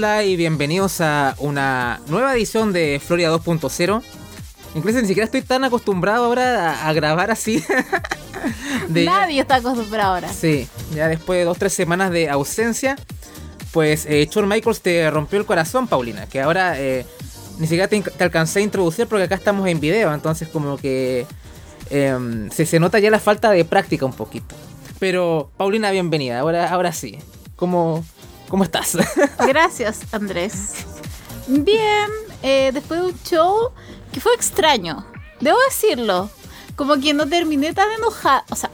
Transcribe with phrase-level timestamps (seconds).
[0.00, 4.02] Hola y bienvenidos a una nueva edición de Floria 2.0.
[4.74, 7.62] Incluso ni siquiera estoy tan acostumbrado ahora a, grabar así.
[8.88, 10.32] Nadie está acostumbrado ahora.
[10.32, 12.96] Sí, ya después de dos tres semanas de ausencia,
[13.72, 17.04] pues eh, Shawn Michaels te rompió el corazón, Paulina, que ahora eh,
[17.58, 21.26] ni siquiera te, alcancé a introducir porque acá estamos en video, entonces como que
[21.90, 24.54] em, se, se nota ya la falta de práctica un poquito.
[24.98, 27.18] Pero Paulina, bienvenida, ahora, ahora sí.
[27.54, 28.02] ¿Cómo,
[28.50, 28.98] ¿Cómo estás?
[29.46, 30.84] Gracias, Andrés.
[31.46, 32.10] Bien,
[32.42, 33.70] eh, después de un show
[34.12, 35.06] que fue extraño,
[35.40, 36.28] debo decirlo.
[36.74, 38.70] Como que no terminé tan enojada, o sea,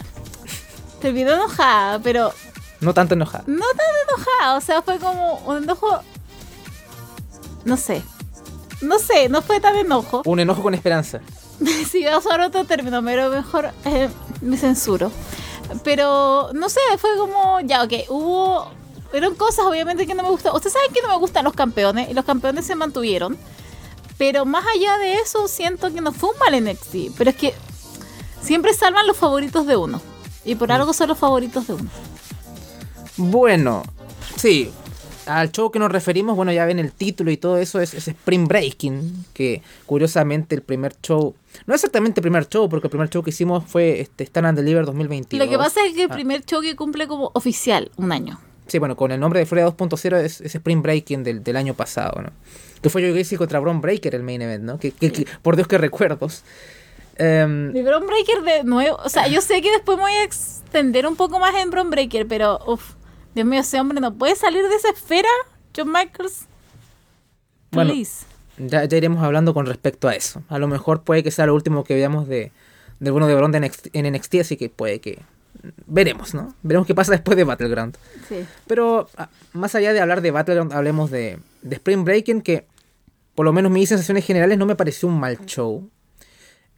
[1.01, 2.33] terminé enojada, pero...
[2.81, 3.45] No tanto enojada.
[3.47, 6.01] No tan enojada, o sea, fue como un enojo...
[7.65, 8.03] No sé.
[8.81, 10.23] No sé, no fue tan enojo.
[10.25, 11.21] Un enojo con esperanza.
[11.91, 14.09] sí, ahora otro término, pero mejor eh,
[14.41, 15.11] me censuro.
[15.85, 18.76] Pero, no sé, fue como, ya, ok, hubo
[19.13, 20.55] eran cosas obviamente que no me gustan.
[20.55, 23.37] Ustedes saben que no me gustan los campeones y los campeones se mantuvieron.
[24.19, 27.17] Pero más allá de eso, siento que no fue un mal NXT.
[27.19, 27.55] Pero es que
[28.41, 30.01] siempre salvan los favoritos de uno.
[30.45, 31.91] Y por algo son los favoritos de uno.
[33.17, 33.83] Bueno,
[34.37, 34.71] sí.
[35.27, 38.47] Al show que nos referimos, bueno, ya ven el título y todo eso, es, Spring
[38.47, 41.35] Breaking, que curiosamente el primer show,
[41.67, 44.59] no exactamente el primer show, porque el primer show que hicimos fue este, Stand and
[44.59, 45.45] Deliver 2022.
[45.45, 48.39] Lo que pasa es que el primer show que cumple como oficial un año.
[48.67, 52.21] Sí, bueno, con el nombre de Florida 2.0 es, Spring Breaking del, del, año pasado,
[52.21, 52.31] ¿no?
[52.83, 54.79] Que fue Joe Gacy contra Braun Breaker el main event, ¿no?
[54.79, 54.93] Que,
[55.43, 56.43] por Dios que recuerdos.
[57.19, 61.07] Um, Braun Breaker de nuevo, o sea, yo sé que después me voy a extender
[61.07, 62.95] un poco más en Braun Breaker, pero uff,
[63.35, 65.29] Dios mío, ese hombre no puede salir de esa esfera,
[65.75, 66.47] John Michaels.
[67.71, 68.27] Please.
[68.59, 70.43] ya, ya, iremos hablando con respecto a eso.
[70.49, 72.53] A lo mejor puede que sea lo último que veamos de,
[72.99, 75.21] de bueno de Braun en NXT, así que puede que
[75.87, 76.55] veremos, ¿no?
[76.63, 77.97] Veremos qué pasa después de Battleground.
[78.29, 78.45] Sí.
[78.67, 82.67] Pero ah, más allá de hablar de Battleground, hablemos de, Spring Breaking, que
[83.35, 85.89] por lo menos mis sensaciones generales no me pareció un mal show.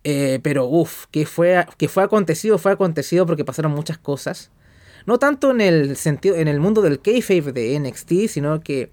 [0.05, 4.50] Eh, pero uff, que fue, que fue acontecido, fue acontecido porque pasaron muchas cosas.
[5.06, 8.91] No tanto en el sentido, en el mundo del kayfabe de NXT, sino que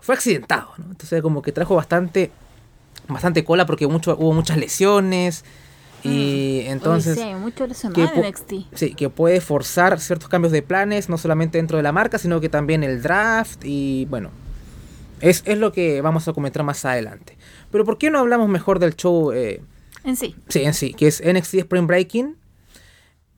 [0.00, 0.86] fue accidentado, ¿no?
[0.90, 2.30] Entonces como que trajo bastante,
[3.08, 5.44] bastante cola porque mucho, hubo muchas lesiones.
[6.06, 6.72] Y mm.
[6.72, 7.18] entonces...
[7.18, 8.52] sí, mucho que, NXT.
[8.74, 12.40] sí, que puede forzar ciertos cambios de planes, no solamente dentro de la marca, sino
[12.40, 14.30] que también el draft y bueno,
[15.20, 17.36] es, lo que vamos a comentar más adelante.
[17.70, 19.32] Pero ¿por qué no hablamos mejor del show?
[19.32, 19.62] Eh,
[20.04, 20.36] en sí.
[20.48, 22.36] Sí, en sí, que es NXT Spring Breaking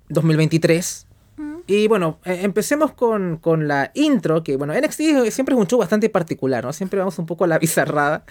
[0.09, 1.07] 2023.
[1.37, 1.57] Mm.
[1.67, 5.79] Y bueno, eh, empecemos con, con, la intro, que bueno, NXT siempre es un show
[5.79, 6.73] bastante particular, ¿no?
[6.73, 8.25] Siempre vamos un poco a la bizarrada.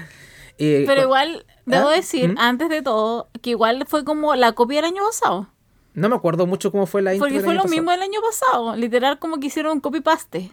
[0.57, 1.95] Pero igual, debo ¿Ah?
[1.95, 5.47] decir, antes de todo, que igual fue como la copia del año pasado.
[5.93, 8.75] No me acuerdo mucho cómo fue la intro Porque fue lo mismo del año pasado.
[8.75, 10.51] Literal, como que hicieron un copy-paste.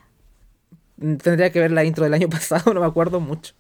[0.97, 3.55] Mm, tendría que ver la intro del año pasado, no me acuerdo mucho.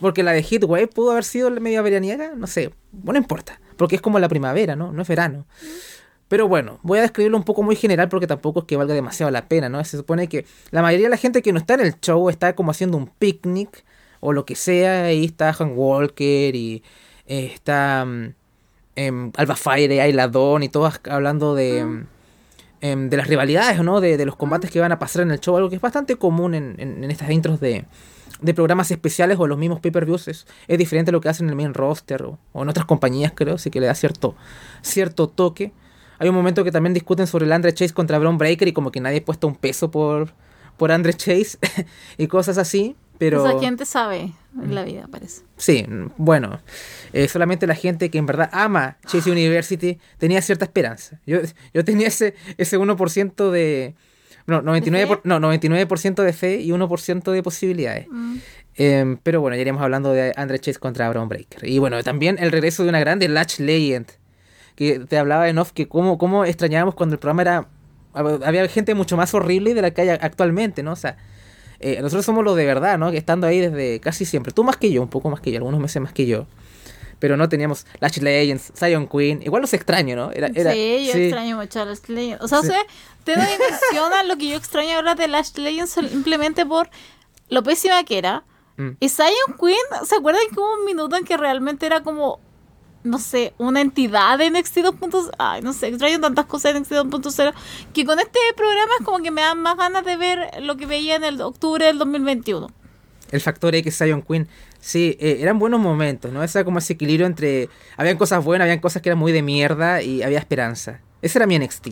[0.00, 2.72] Porque la de Hitwave pudo haber sido media veraniega, no sé.
[2.92, 3.60] Bueno, no importa.
[3.76, 4.92] Porque es como la primavera, ¿no?
[4.92, 5.46] No es verano.
[6.28, 9.30] Pero bueno, voy a describirlo un poco muy general porque tampoco es que valga demasiado
[9.30, 9.84] la pena, ¿no?
[9.84, 12.54] Se supone que la mayoría de la gente que no está en el show está
[12.54, 13.84] como haciendo un picnic
[14.24, 15.04] o lo que sea.
[15.04, 16.82] Ahí está Han Walker y
[17.26, 18.34] eh, está mm,
[18.96, 20.30] em, Alba Fire y Ayla
[20.62, 22.06] y todas hablando de, mm,
[22.80, 24.00] em, de las rivalidades, ¿no?
[24.00, 26.16] De, de, los combates que van a pasar en el show, algo que es bastante
[26.16, 27.84] común en, en, estas intros de,
[28.40, 30.28] de, programas especiales o los mismos pay-per-views.
[30.28, 33.56] Es, diferente a lo que hacen en el main roster o, en otras compañías, creo,
[33.56, 34.34] así que le da cierto,
[34.80, 35.72] cierto toque.
[36.18, 38.90] Hay un momento que también discuten sobre el Andre Chase contra Braun Breaker y como
[38.90, 40.32] que nadie ha puesto un peso por,
[40.78, 41.58] por Andre Chase
[42.16, 42.96] y cosas así.
[43.18, 43.46] Pero...
[43.46, 44.32] Esa gente sabe
[44.68, 45.42] la vida, parece.
[45.56, 46.60] Sí, bueno,
[47.12, 51.20] eh, solamente la gente que en verdad ama Chase University tenía cierta esperanza.
[51.26, 51.38] Yo,
[51.72, 53.94] yo tenía ese, ese 1% de...
[54.46, 55.88] No, 99%, no, 99
[56.22, 58.06] de fe y 1% de posibilidades.
[58.10, 58.36] Mm.
[58.76, 61.66] Em, pero bueno, ya iríamos hablando de Andre Chase contra Braun Breaker.
[61.66, 64.06] Y bueno, también el regreso de una grande Latch Legend.
[64.74, 67.68] Que te hablaba en off que cómo, cómo extrañábamos cuando el programa era...
[68.12, 70.92] Había gente mucho más horrible de la que hay actualmente, ¿no?
[70.92, 71.16] O sea,
[71.80, 73.10] eh, nosotros somos los de verdad, ¿no?
[73.10, 74.52] Que estando ahí desde casi siempre.
[74.52, 76.46] Tú más que yo, un poco más que yo, algunos meses más que yo.
[77.18, 79.42] Pero no teníamos Lash Legends, Zion Queen.
[79.42, 80.30] Igual los extraño, ¿no?
[80.32, 82.42] Era, sí, yo extraño mucho a Lash Legends.
[82.42, 82.72] O sea, sí.
[83.24, 86.90] te doy impresión a lo que yo extraño ahora de Lash Legends simplemente por
[87.48, 88.44] lo pésima que era.
[88.76, 88.90] Mm.
[89.00, 92.40] Y Zion Queen, ¿se acuerdan que hubo un minuto en que realmente era como
[93.04, 95.30] no sé, una entidad de NXT 2.0.
[95.38, 97.54] Ay, no sé, extraño tantas cosas de NXT 2.0
[97.92, 100.86] que con este programa es como que me dan más ganas de ver lo que
[100.86, 102.68] veía en el octubre del 2021.
[103.30, 104.48] El factor X Zion Queen,
[104.80, 106.42] sí, eh, eran buenos momentos, ¿no?
[106.42, 107.68] Ese como ese equilibrio entre.
[107.96, 111.00] Habían cosas buenas, habían cosas que eran muy de mierda y había esperanza.
[111.20, 111.88] Ese era mi NXT.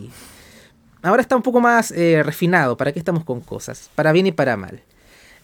[1.01, 2.77] Ahora está un poco más eh, refinado.
[2.77, 3.89] ¿Para qué estamos con cosas?
[3.93, 4.81] Para bien y para mal.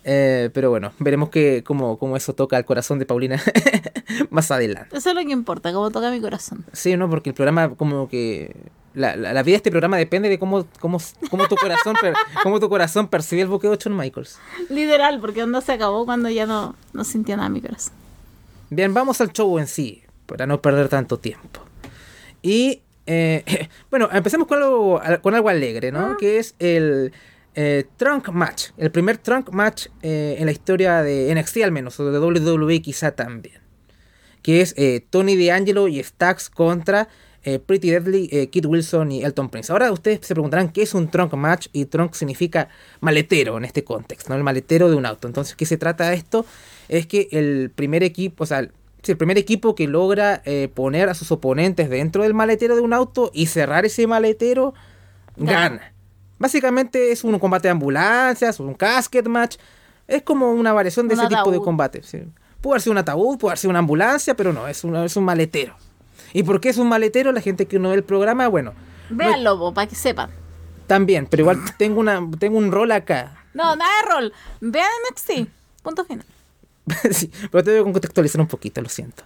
[0.03, 3.41] Eh, pero bueno, veremos que, cómo, cómo eso toca el corazón de Paulina
[4.29, 4.95] más adelante.
[4.97, 6.65] Eso es lo que importa, cómo toca mi corazón.
[6.73, 7.09] Sí, ¿no?
[7.09, 8.55] Porque el programa como que...
[8.95, 10.99] La, la, la vida de este programa depende de cómo, cómo,
[11.29, 14.39] cómo tu corazón per- cómo tu corazón percibe el buqueo de Shawn Michaels.
[14.69, 17.93] Literal, porque onda se acabó cuando ya no, no sentía nada mi corazón.
[18.71, 21.61] Bien, vamos al show en sí, para no perder tanto tiempo.
[22.41, 26.17] Y eh, bueno, empecemos con algo, con algo alegre, ¿no?
[26.17, 27.13] Que es el
[27.55, 31.99] eh, Trunk Match, el primer Trunk Match eh, en la historia de NXT al menos,
[31.99, 33.59] o de WWE quizá también.
[34.41, 37.09] Que es eh, Tony D'Angelo y Stax contra
[37.43, 39.71] eh, Pretty Deadly, Kid Wilson y Elton Prince.
[39.71, 42.69] Ahora ustedes se preguntarán qué es un trunk match y trunk significa
[42.99, 44.35] maletero en este contexto, ¿no?
[44.35, 45.27] El maletero de un auto.
[45.27, 46.45] Entonces, ¿qué se trata de esto?
[46.87, 48.71] Es que el primer equipo, o sea, el,
[49.17, 50.43] primer equipo que logra
[50.73, 54.73] poner a sus oponentes dentro del maletero de un auto y cerrar ese maletero,
[55.37, 55.93] gana.
[56.39, 59.57] Básicamente es un combate de ambulancias, un casket match.
[60.07, 62.01] Es como una variación de Un ese tipo de combate.
[62.03, 62.23] sí.
[62.61, 65.15] Puede haber sido un ataúd, puede haber sido una ambulancia, pero no, es, una- es
[65.15, 65.75] un maletero.
[66.33, 67.31] ¿Y por qué es un maletero?
[67.31, 68.73] La gente que no ve el programa, bueno,
[69.09, 70.29] Véanlo, para que sepan.
[70.87, 73.37] también, pero igual tengo, una, tengo un rol acá.
[73.53, 74.33] No, nada de rol.
[74.61, 75.47] Vean NXT.
[75.83, 76.25] Punto final.
[77.11, 79.23] sí, pero te a contextualizar un poquito, lo siento.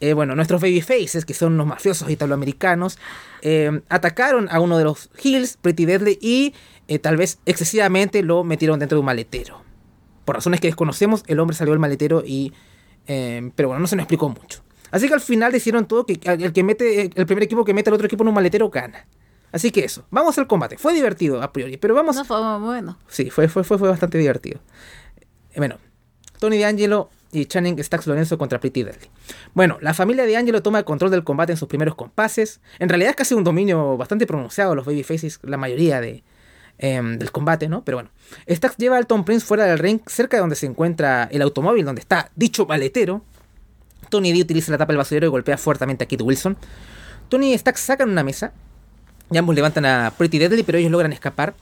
[0.00, 2.98] Eh, bueno, nuestros babyfaces, que son los mafiosos italoamericanos,
[3.42, 6.54] eh, atacaron a uno de los Hills, Pretty Deadly, y
[6.88, 9.62] eh, tal vez excesivamente lo metieron dentro de un maletero.
[10.24, 12.52] Por razones que desconocemos, el hombre salió del maletero y...
[13.06, 14.62] eh, pero bueno, no se nos explicó mucho.
[14.90, 17.90] Así que al final decidieron todo que el que mete, el primer equipo que mete
[17.90, 19.06] al otro equipo en un maletero gana.
[19.52, 20.78] Así que eso, vamos al combate.
[20.78, 22.98] Fue divertido a priori, pero vamos No fue muy bueno.
[23.08, 24.60] Sí, fue, fue, fue, fue bastante divertido.
[25.56, 25.78] Bueno,
[26.40, 29.08] Tony D'Angelo y Channing Stax Lorenzo contra Pretty Deadly.
[29.54, 32.60] Bueno, la familia de Angelo toma control del combate en sus primeros compases.
[32.80, 36.24] En realidad es casi un dominio bastante pronunciado los babyfaces, la mayoría de,
[36.78, 37.84] em, del combate, ¿no?
[37.84, 38.10] Pero bueno,
[38.48, 41.84] Stax lleva al Tom Prince fuera del ring, cerca de donde se encuentra el automóvil
[41.84, 43.22] donde está dicho maletero.
[44.08, 46.56] Tony D utiliza la tapa del basurero y golpea fuertemente a Kid Wilson.
[47.28, 48.52] Tony y Stax sacan una mesa
[49.30, 51.54] y ambos levantan a Pretty Deadly, pero ellos logran escapar.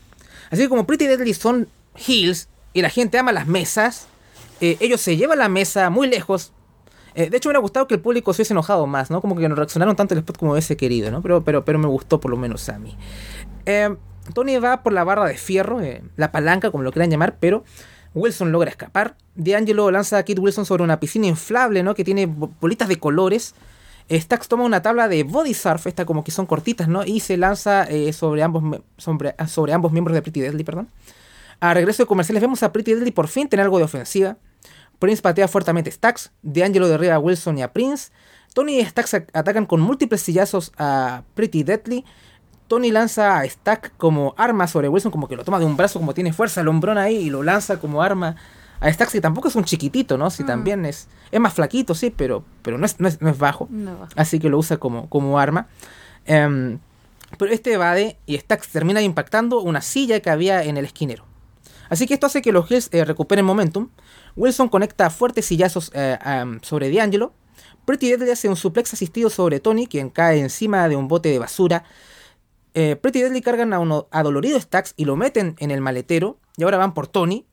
[0.50, 4.06] Así que como Pretty Deadly son heels y la gente ama las mesas,
[4.60, 6.52] eh, ellos se llevan la mesa muy lejos.
[7.14, 9.20] Eh, de hecho, me hubiera gustado que el público se hubiese enojado más, ¿no?
[9.20, 11.20] Como que no reaccionaron tanto el spot como hubiese querido, ¿no?
[11.22, 12.96] Pero, pero, pero me gustó por lo menos a mí.
[13.66, 13.94] Eh,
[14.34, 17.64] Tony va por la barra de fierro, eh, la palanca, como lo quieran llamar, pero
[18.14, 19.16] Wilson logra escapar.
[19.34, 21.94] D'Angelo lanza a Kid Wilson sobre una piscina inflable, ¿no?
[21.94, 23.54] Que tiene bo- bolitas de colores.
[24.11, 27.04] Stax toma una tabla de body surf, esta como que son cortitas, ¿no?
[27.04, 30.88] Y se lanza sobre, ambos, sobre, sobre ambos miembros de Pretty Deadly, perdón.
[31.61, 34.37] A regreso de comerciales vemos a Pretty Deadly por fin tener algo de ofensiva.
[34.99, 38.11] Prince patea fuertemente a Stax, D'Angelo derriba a Wilson y a Prince.
[38.55, 42.05] Tony y Stax a- atacan con múltiples sillazos a Pretty Deadly.
[42.67, 45.99] Tony lanza a Stack como arma sobre Wilson, como que lo toma de un brazo,
[46.00, 48.37] como tiene fuerza el hombrón ahí, y lo lanza como arma
[48.81, 50.31] a Stax, que tampoco es un chiquitito, ¿no?
[50.31, 53.38] Si también es, es más flaquito, sí, pero, pero no, es, no, es, no es
[53.38, 53.69] bajo.
[53.71, 54.07] No.
[54.17, 55.67] Así que lo usa como, como arma.
[56.26, 56.78] Em,
[57.38, 61.25] pero este evade y Stax termina impactando una silla que había en el esquinero.
[61.88, 63.88] Así que esto hace que los Hills eh, recuperen momentum.
[64.37, 66.18] Wilson conecta fuertes sillazos eh,
[66.62, 67.33] sobre D'Angelo.
[67.85, 71.38] Pretty Deadly hace un suplex asistido sobre Tony, quien cae encima de un bote de
[71.38, 71.85] basura.
[72.75, 76.38] Eh, Pretty Deadly cargan a un adolorido Stax y lo meten en el maletero.
[76.59, 77.47] Y ahora van por Tony.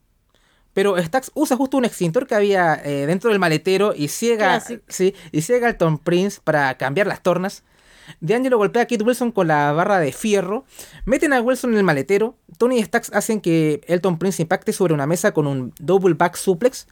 [0.74, 5.16] Pero Stax usa justo un extintor que había eh, dentro del maletero y ciega, sí,
[5.32, 7.64] y ciega al Tom Prince para cambiar las tornas.
[8.20, 10.66] D'Angelo golpea a Kid Wilson con la barra de fierro.
[11.06, 12.36] Meten a Wilson en el maletero.
[12.58, 16.36] Tony y Stax hacen que Elton Prince impacte sobre una mesa con un double back
[16.36, 16.88] suplex.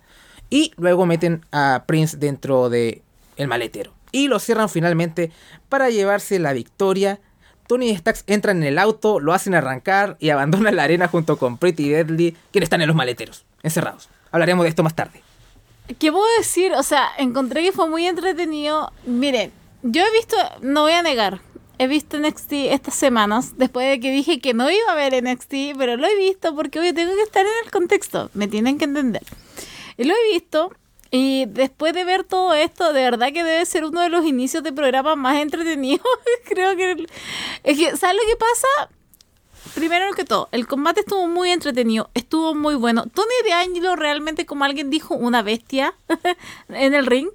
[0.49, 3.01] Y luego meten a Prince dentro de
[3.37, 3.93] el maletero.
[4.11, 5.31] Y lo cierran finalmente
[5.69, 7.19] para llevarse la victoria.
[7.67, 11.37] Tony y Stax entran en el auto, lo hacen arrancar y abandonan la arena junto
[11.37, 14.09] con Pretty Deadly, quienes están en los maleteros, encerrados.
[14.31, 15.21] Hablaremos de esto más tarde.
[15.99, 16.73] ¿Qué puedo decir?
[16.73, 18.91] O sea, encontré que fue muy entretenido.
[19.05, 19.51] Miren,
[19.83, 21.41] yo he visto, no voy a negar,
[21.77, 25.77] he visto NXT estas semanas, después de que dije que no iba a ver NXT,
[25.77, 28.85] pero lo he visto porque hoy tengo que estar en el contexto, me tienen que
[28.85, 29.23] entender.
[29.97, 30.71] Y lo he visto,
[31.15, 34.63] y después de ver todo esto, de verdad que debe ser uno de los inicios
[34.63, 36.01] de programa más entretenidos.
[36.45, 37.05] Creo que...
[37.63, 38.89] Es que, ¿sabes lo que pasa?
[39.75, 43.05] Primero que todo, el combate estuvo muy entretenido, estuvo muy bueno.
[43.13, 45.93] Tony D'Angelo realmente, como alguien dijo, una bestia
[46.69, 47.29] en el ring.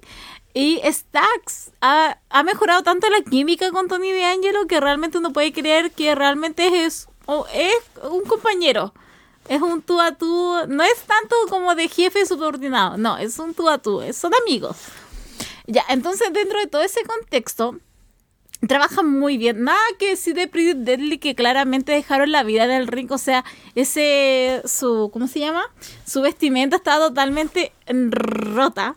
[0.53, 5.53] Y Stax ha, ha mejorado tanto la química con Tony D'Angelo que realmente uno puede
[5.53, 7.07] creer que realmente es,
[7.53, 7.73] es
[8.09, 8.93] un compañero.
[9.47, 13.55] Es un tú a tú, no es tanto como de jefe subordinado, no, es un
[13.55, 14.77] tú a tú, son amigos.
[15.65, 17.79] Ya, entonces dentro de todo ese contexto,
[18.67, 19.63] trabajan muy bien.
[19.63, 23.11] Nada que decir de Pretty Deadly que claramente dejaron la vida en el ring.
[23.11, 25.63] O sea, ese, su, ¿cómo se llama?
[26.05, 28.95] Su vestimenta estaba totalmente rota.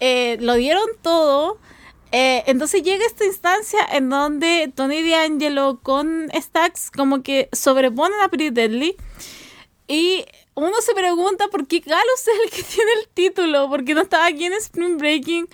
[0.00, 1.58] Eh, lo dieron todo.
[2.12, 8.28] Eh, entonces llega esta instancia en donde Tony D'Angelo con Stacks como que sobreponen a
[8.28, 8.96] Pretty Deadly.
[9.88, 10.24] Y
[10.54, 14.26] uno se pregunta por qué Gallows es el que tiene el título, porque no estaba
[14.26, 15.48] aquí en Spring Breaking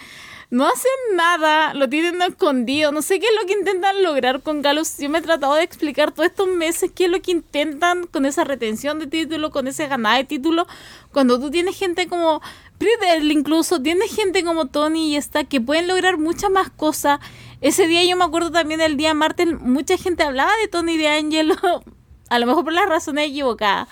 [0.53, 2.93] no hacen nada, lo tienen escondido.
[2.93, 4.99] No sé qué es lo que intentan lograr con Galus.
[4.99, 8.27] Yo me he tratado de explicar todos estos meses qué es lo que intentan con
[8.27, 10.67] esa retención de título, con ese ganada de título.
[11.11, 12.43] Cuando tú tienes gente como
[12.83, 17.21] Priddle, incluso, tienes gente como Tony y esta que pueden lograr muchas más cosas.
[17.61, 21.07] Ese día yo me acuerdo también del día martes, mucha gente hablaba de Tony de
[21.07, 21.55] Angelo,
[22.29, 23.87] a lo mejor por las razones equivocadas.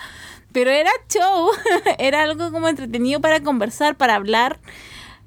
[0.50, 1.50] Pero era show,
[1.99, 4.59] era algo como entretenido para conversar, para hablar.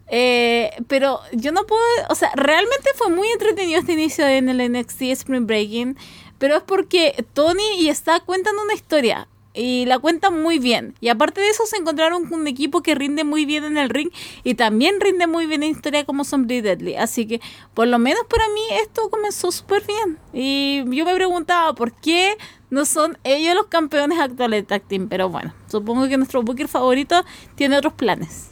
[0.07, 4.73] Eh, pero yo no puedo, o sea, realmente fue muy entretenido este inicio en el
[4.73, 5.97] NXT Spring Breaking,
[6.37, 10.95] pero es porque Tony y Stack cuentan una historia y la cuentan muy bien.
[10.99, 13.89] Y aparte de eso se encontraron con un equipo que rinde muy bien en el
[13.89, 14.09] ring
[14.43, 16.95] y también rinde muy bien en historia como Somebody Deadly.
[16.95, 17.41] Así que
[17.73, 20.17] por lo menos para mí esto comenzó súper bien.
[20.33, 22.37] Y yo me preguntaba por qué
[22.69, 25.07] no son ellos los campeones actuales de Tag Team.
[25.07, 27.23] Pero bueno, supongo que nuestro Booker favorito
[27.55, 28.49] tiene otros planes.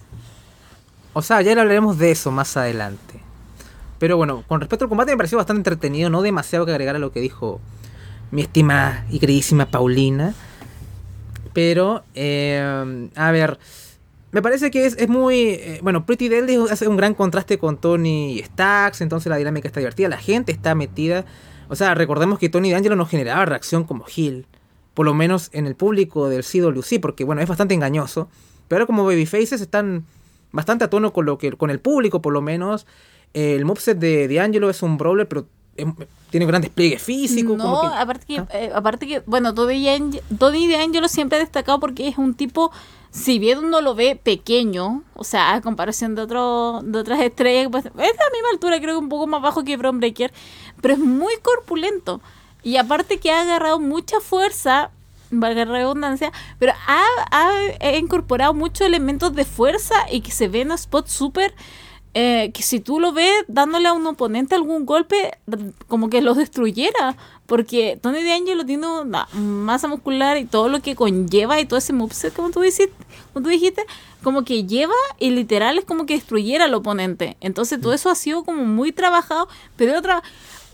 [1.13, 3.19] O sea, ya hablaremos de eso más adelante.
[3.99, 6.99] Pero bueno, con respecto al combate me pareció bastante entretenido, no demasiado que agregar a
[6.99, 7.59] lo que dijo
[8.31, 10.33] mi estimada y queridísima Paulina.
[11.53, 13.59] Pero, eh, a ver,
[14.31, 15.35] me parece que es, muy...
[15.35, 19.67] Eh, bueno, Pretty Deadly hace un gran contraste con Tony y Stacks, entonces la dinámica
[19.67, 21.25] está divertida, la gente está metida.
[21.67, 24.45] O sea, recordemos que Tony D'Angelo no generaba reacción como Hill,
[24.93, 28.29] por lo menos en el público del CWC, porque bueno, es bastante engañoso.
[28.67, 30.05] Pero como Babyfaces están
[30.53, 32.85] bastante a tono con lo que con el público por lo menos.
[33.33, 35.47] el moveset de D'Angelo es un brawler, pero
[36.31, 37.55] tiene gran despliegue físico.
[37.55, 38.47] No, aparte, que, ¿Ah?
[38.53, 42.71] eh, aparte que, bueno, Tony D'Angelo siempre ha destacado porque es un tipo,
[43.11, 47.67] si bien uno lo ve pequeño, o sea, a comparación de, otro, de otras estrellas,
[47.69, 50.33] pues, es de la misma altura, creo que un poco más bajo que Bron Breaker,
[50.81, 52.21] pero es muy corpulento.
[52.63, 54.91] Y aparte que ha agarrado mucha fuerza
[55.31, 60.77] valga la redundancia, pero ha, incorporado muchos elementos de fuerza y que se ve en
[60.77, 61.53] spots súper...
[62.13, 65.37] Eh, que si tú lo ves dándole a un oponente algún golpe,
[65.87, 67.15] como que lo destruyera.
[67.45, 71.91] Porque Tony D'Angelo tiene una masa muscular y todo lo que conlleva y todo ese
[71.91, 72.93] moveset, como tú, dijiste,
[73.33, 73.85] como tú dijiste,
[74.23, 77.35] como que lleva y literal es como que destruyera al oponente.
[77.41, 80.23] Entonces todo eso ha sido como muy trabajado, pero otra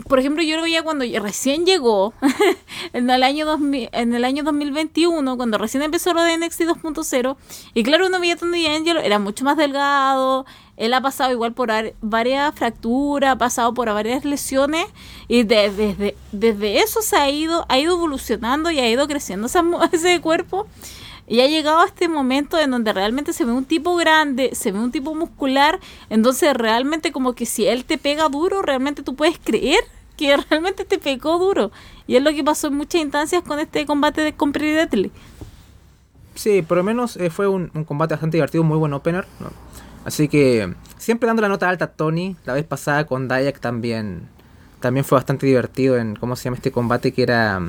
[0.07, 2.13] por ejemplo, yo lo veía cuando recién llegó,
[2.93, 7.35] en, el año en el año 2021, cuando recién empezó lo de NXT 2.0,
[7.73, 10.45] y claro, uno veía a Tony Angelo, era mucho más delgado,
[10.77, 14.85] él ha pasado igual por varias fracturas, ha pasado por varias lesiones,
[15.27, 19.47] y desde, desde, eso se ha ido, ha ido evolucionando y ha ido creciendo
[19.91, 20.67] ese cuerpo.
[21.29, 24.71] Y ha llegado a este momento en donde realmente se ve un tipo grande, se
[24.71, 25.77] ve un tipo muscular,
[26.09, 29.81] entonces realmente como que si él te pega duro, realmente tú puedes creer
[30.15, 31.71] que realmente te pegó duro.
[32.07, 34.53] Y es lo que pasó en muchas instancias con este combate de con.
[36.35, 39.25] Sí, por lo menos eh, fue un, combate bastante divertido, muy buen opener.
[40.07, 44.29] Así que siempre dando la nota alta a Tony, la vez pasada con Dayak también,
[44.79, 47.11] también fue bastante divertido en, ¿cómo se llama este combate?
[47.11, 47.61] Que era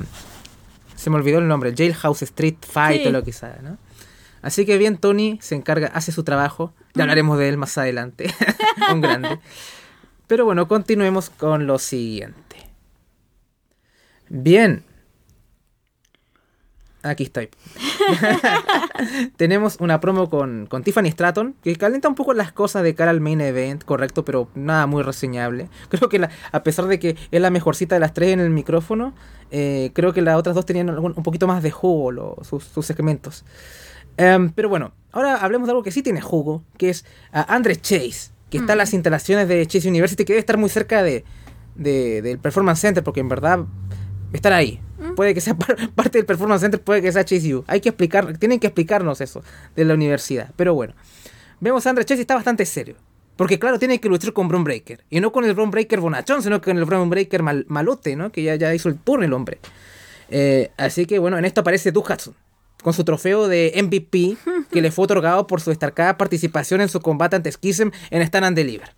[0.95, 3.77] se me olvidó el nombre, Jailhouse Street Fight o lo que sea, ¿no?
[4.41, 6.73] Así que bien, Tony se encarga, hace su trabajo.
[6.93, 8.33] Ya hablaremos de él más adelante.
[8.93, 9.37] Un grande.
[10.27, 12.55] Pero bueno, continuemos con lo siguiente.
[14.29, 14.85] Bien,
[17.01, 17.49] Aquí estoy.
[19.37, 23.11] Tenemos una promo con, con, Tiffany Stratton, que calienta un poco las cosas de cara
[23.11, 25.69] al main event, correcto, pero nada muy reseñable.
[25.89, 29.13] Creo que a pesar de que es la mejorcita de las tres en el micrófono,
[29.51, 33.45] eh, creo que las otras dos tenían un, poquito más de jugo sus, segmentos.
[34.17, 38.31] Em, pero bueno, ahora hablemos de algo que sí tiene jugo, que es Andre Chase,
[38.49, 38.95] que está en las mm.
[38.95, 41.23] instalaciones de Chase University, que debe estar muy cerca de,
[41.75, 43.65] del Performance Center, porque en verdad
[44.33, 44.79] estar ahí.
[44.99, 45.15] Mm.
[45.15, 45.55] Puede que sea
[45.95, 49.43] parte del Performance Center, puede que sea Chase Hay que explicar, tienen que explicarnos eso
[49.75, 50.51] de la universidad.
[50.55, 50.93] Pero bueno,
[51.59, 52.95] vemos a Andre Chase está bastante serio.
[53.35, 55.05] Porque claro, tiene que luchar con Bron Breaker.
[55.09, 58.33] Y no con el Bron Breaker bonachón, sino con el Bron Breaker malote, ¿no?
[58.33, 59.59] Que ya, ya hizo el turno el hombre.
[60.29, 62.35] Eh, así que bueno, en esto aparece Duke Hudson.
[62.83, 64.37] Con su trofeo de MVP
[64.71, 68.45] que le fue otorgado por su destacada participación en su combate ante Schism en Stand
[68.45, 68.93] and Deliver.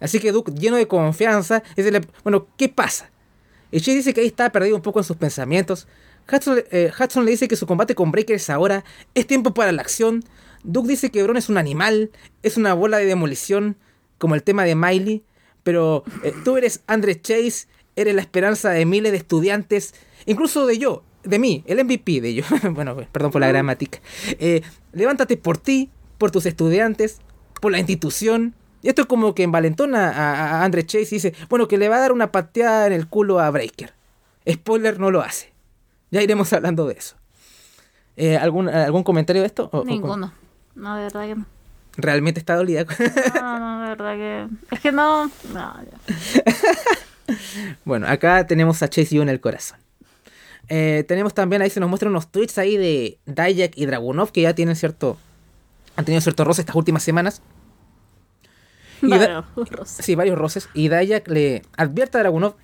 [0.00, 3.10] Así que Duke, lleno de confianza, dice, bueno, ¿qué pasa?
[3.70, 5.86] Y Chase dice que ahí está perdido un poco en sus pensamientos.
[6.32, 9.72] Hudson, eh, Hudson, le dice que su combate con Breaker es ahora, es tiempo para
[9.72, 10.24] la acción.
[10.64, 12.10] Duke dice que Bron es un animal,
[12.42, 13.76] es una bola de demolición,
[14.18, 15.22] como el tema de Miley.
[15.62, 19.94] pero eh, tú eres Andrés Chase, eres la esperanza de miles de estudiantes,
[20.26, 22.44] incluso de yo, de mí, el MVP de yo.
[22.70, 24.00] bueno, perdón por la gramática.
[24.38, 27.18] Eh, levántate por ti, por tus estudiantes,
[27.60, 28.54] por la institución.
[28.86, 31.88] Y esto es como que envalentona a, a Andrés Chase y dice, bueno, que le
[31.88, 33.92] va a dar una pateada en el culo a Breaker.
[34.48, 35.52] Spoiler, no lo hace.
[36.12, 37.16] Ya iremos hablando de eso.
[38.16, 39.68] Eh, ¿algún, ¿Algún comentario de esto?
[39.84, 40.32] Ninguno.
[40.76, 41.46] no, de verdad que no.
[41.96, 42.84] ¿Realmente está dolida?
[43.34, 44.46] no, no, de verdad que...
[44.70, 45.32] Es que no...
[45.52, 45.74] no
[47.84, 49.80] bueno, acá tenemos a Chase Yu en el corazón.
[50.68, 54.42] Eh, tenemos también ahí se nos muestran unos tweets ahí de Dayak y Dragunov que
[54.42, 55.18] ya tienen cierto.
[55.96, 57.42] Han tenido cierto roce estas últimas semanas.
[59.02, 60.04] Varios roces.
[60.04, 60.68] Sí, varios roces.
[60.74, 62.54] Y Dayak le advierte a Dragunov.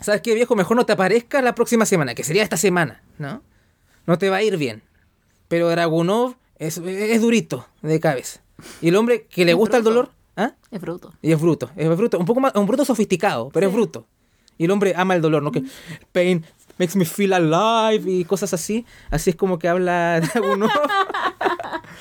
[0.00, 0.54] ¿Sabes qué, viejo?
[0.56, 3.42] Mejor no te aparezca la próxima semana, que sería esta semana, ¿no?
[4.06, 4.82] No te va a ir bien.
[5.48, 8.40] Pero Dragunov es, es durito de cabeza.
[8.80, 10.10] Y el hombre que le gusta el dolor.
[10.36, 10.52] ¿ah?
[10.70, 11.12] Es bruto.
[11.22, 11.70] Y es bruto.
[11.76, 12.18] Es bruto.
[12.18, 14.06] Un poco más, un bruto sofisticado, pero es bruto.
[14.58, 15.52] Y el hombre ama el dolor, ¿no?
[15.52, 15.62] Que
[16.12, 16.44] pain
[16.78, 18.86] makes me feel alive y cosas así.
[19.10, 20.20] Así es como que habla
[20.52, 20.68] uno.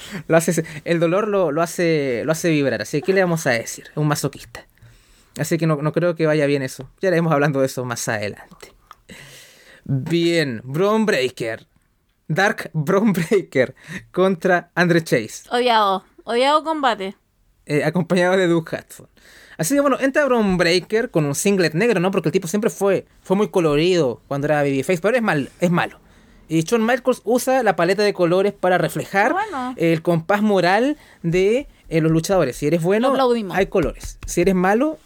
[0.28, 2.82] lo hace, el dolor lo, lo, hace, lo hace vibrar.
[2.82, 3.86] Así que, ¿qué le vamos a decir?
[3.92, 4.66] Es un masoquista.
[5.38, 6.90] Así que no, no creo que vaya bien eso.
[7.02, 8.74] Ya iremos hablando de eso más adelante.
[9.84, 11.68] Bien, Bron Breaker.
[12.28, 13.76] Dark Bron Breaker
[14.12, 15.44] contra Andre Chase.
[15.52, 17.16] Odiado, odiado combate.
[17.66, 19.08] Eh, acompañado de Duke Hudson.
[19.58, 22.12] Así que bueno, entra Bron Breaker con un singlet negro, ¿no?
[22.12, 25.72] Porque el tipo siempre fue, fue muy colorido cuando era Babyface, pero es, mal, es
[25.72, 26.00] malo.
[26.48, 29.36] Y Shawn Michaels usa la paleta de colores para reflejar
[29.78, 32.56] el compás moral de eh, los luchadores.
[32.56, 33.16] Si eres bueno,
[33.52, 34.20] hay colores.
[34.26, 35.00] Si eres malo,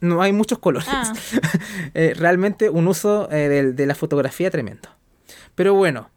[0.00, 0.88] no hay muchos colores.
[0.90, 1.12] Ah.
[1.94, 4.88] eh, realmente un uso eh, de, de, la fotografía tremendo.
[5.54, 6.10] Pero bueno,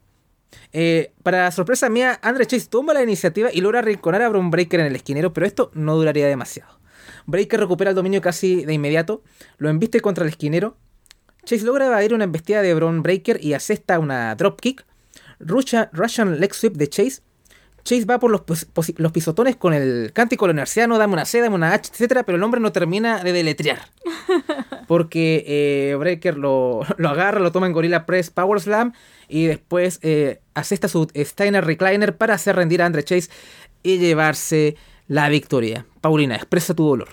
[1.23, 4.87] para sorpresa mía, Andre Chase toma la iniciativa y logra arrinconar a Bron Breaker en
[4.87, 6.77] el esquinero, pero esto no duraría demasiado.
[7.25, 9.21] Breaker recupera el dominio casi de inmediato,
[9.57, 10.77] lo embiste contra el esquinero.
[11.47, 14.85] Chase logra evadir una embestida de Bron Breaker y asesta una dropkick.
[15.39, 17.21] Russian leg sweep de Chase.
[17.85, 18.43] Chase va por los,
[18.97, 22.23] los pisotones con el cántico nerciano, dame una C, dame una H, etc.
[22.25, 23.79] Pero el hombre no termina de deletrear.
[24.87, 28.91] Porque eh, Breaker lo, lo, agarra, lo toma en Gorilla Press Power Slam
[29.29, 33.29] y después eh, asesta su Steiner Recliner para hacer rendir a Andre Chase
[33.83, 34.75] y llevarse
[35.07, 35.85] la victoria.
[36.01, 37.07] Paulina, expresa tu dolor.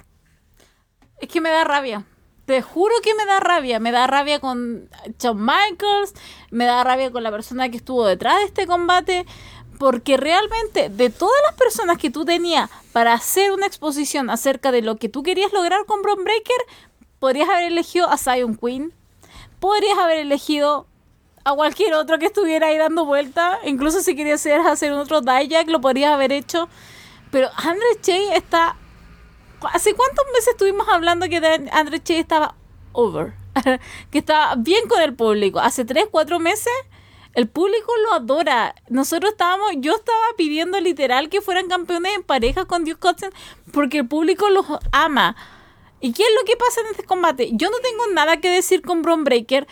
[1.20, 2.05] Es que me da rabia.
[2.46, 3.80] Te juro que me da rabia.
[3.80, 6.14] Me da rabia con Shawn Michaels,
[6.50, 9.26] me da rabia con la persona que estuvo detrás de este combate.
[9.78, 14.83] Porque realmente, de todas las personas que tú tenías para hacer una exposición acerca de
[14.83, 16.57] lo que tú querías lograr con Bron Breaker,
[17.18, 18.92] podrías haber elegido a Zion Queen,
[19.59, 20.87] podrías haber elegido
[21.44, 23.59] a cualquier otro que estuviera ahí dando vuelta.
[23.64, 26.68] Incluso si querías hacer, otro Dijak, lo podrías haber hecho.
[27.30, 28.76] Pero Andre Chase está.
[29.72, 31.37] ¿Hace cuántos meses estuvimos hablando que
[31.72, 32.55] Andre Chase estaba
[32.92, 33.35] over?
[34.11, 35.61] que estaba bien con el público.
[35.61, 36.72] Hace tres, cuatro meses.
[37.35, 38.74] El público lo adora.
[38.88, 43.31] Nosotros estábamos, yo estaba pidiendo literal que fueran campeones en pareja con Duke Hudson
[43.72, 45.37] porque el público los ama.
[46.00, 47.50] ¿Y qué es lo que pasa en este combate?
[47.53, 49.66] Yo no tengo nada que decir con Bron Breaker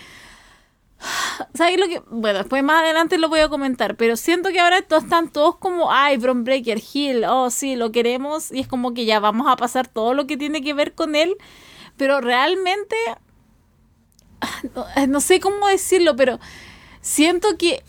[1.55, 2.03] ¿Sabes lo que?
[2.11, 5.57] Bueno, después más adelante lo voy a comentar, pero siento que ahora todos están todos
[5.57, 9.47] como, ay, Bron Breaker, Hill, oh, sí, lo queremos, y es como que ya vamos
[9.51, 11.37] a pasar todo lo que tiene que ver con él,
[11.97, 12.97] pero realmente,
[15.09, 16.39] no, sé cómo decirlo, pero
[17.01, 17.83] siento que,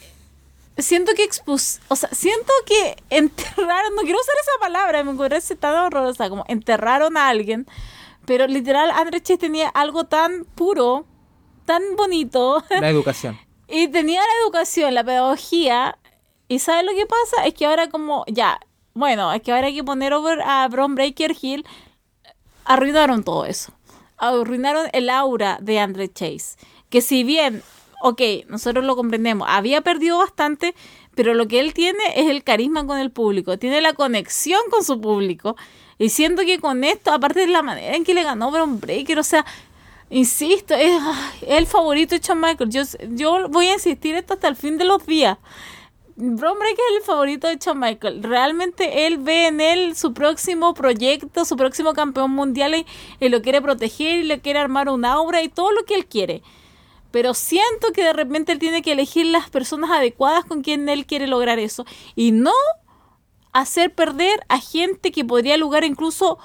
[0.77, 5.55] siento que expus, o sea, siento que enterraron, no quiero usar esa palabra, me parece
[5.55, 7.67] tan horrorosa, como enterraron a alguien,
[8.25, 11.05] pero literal, André Chase tenía algo tan puro
[11.65, 12.63] tan bonito.
[12.69, 13.39] La educación.
[13.67, 15.97] y tenía la educación, la pedagogía.
[16.47, 17.45] Y ¿sabes lo que pasa?
[17.45, 18.59] Es que ahora como, ya,
[18.93, 21.65] bueno, es que ahora hay que poner over a Bron Breaker Hill.
[22.65, 23.73] Arruinaron todo eso.
[24.17, 26.57] Arruinaron el aura de Andre Chase.
[26.89, 27.63] Que si bien,
[28.01, 30.75] ok, nosotros lo comprendemos, había perdido bastante,
[31.15, 34.83] pero lo que él tiene es el carisma con el público, tiene la conexión con
[34.83, 35.55] su público.
[35.97, 39.17] Y siento que con esto, aparte de la manera en que le ganó Bron Breaker,
[39.19, 39.45] o sea,
[40.13, 41.01] Insisto, es,
[41.47, 42.71] el favorito de Shawn Michaels.
[42.71, 42.83] Yo,
[43.15, 45.39] yo voy a insistir esto hasta el fin de los días.
[46.15, 48.21] Bron Breaker es el favorito de Shawn Michaels.
[48.21, 52.85] Realmente él ve en él su próximo proyecto, su próximo campeón mundial
[53.19, 56.05] y, lo quiere proteger y le quiere armar una obra y todo lo que él
[56.05, 56.43] quiere.
[57.09, 61.07] Pero siento que de repente él tiene que elegir las personas adecuadas con quien él
[61.07, 61.87] quiere lograr eso.
[62.15, 62.53] Y no
[63.51, 66.37] hacer perder a gente que podría lograr incluso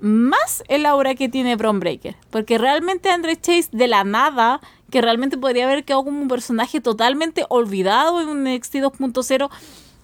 [0.00, 2.16] más el aura que tiene Bron Breaker.
[2.30, 6.80] Porque realmente Andre Chase, de la nada, que realmente podría haber quedado como un personaje
[6.80, 9.50] totalmente olvidado en un NXT 2.0,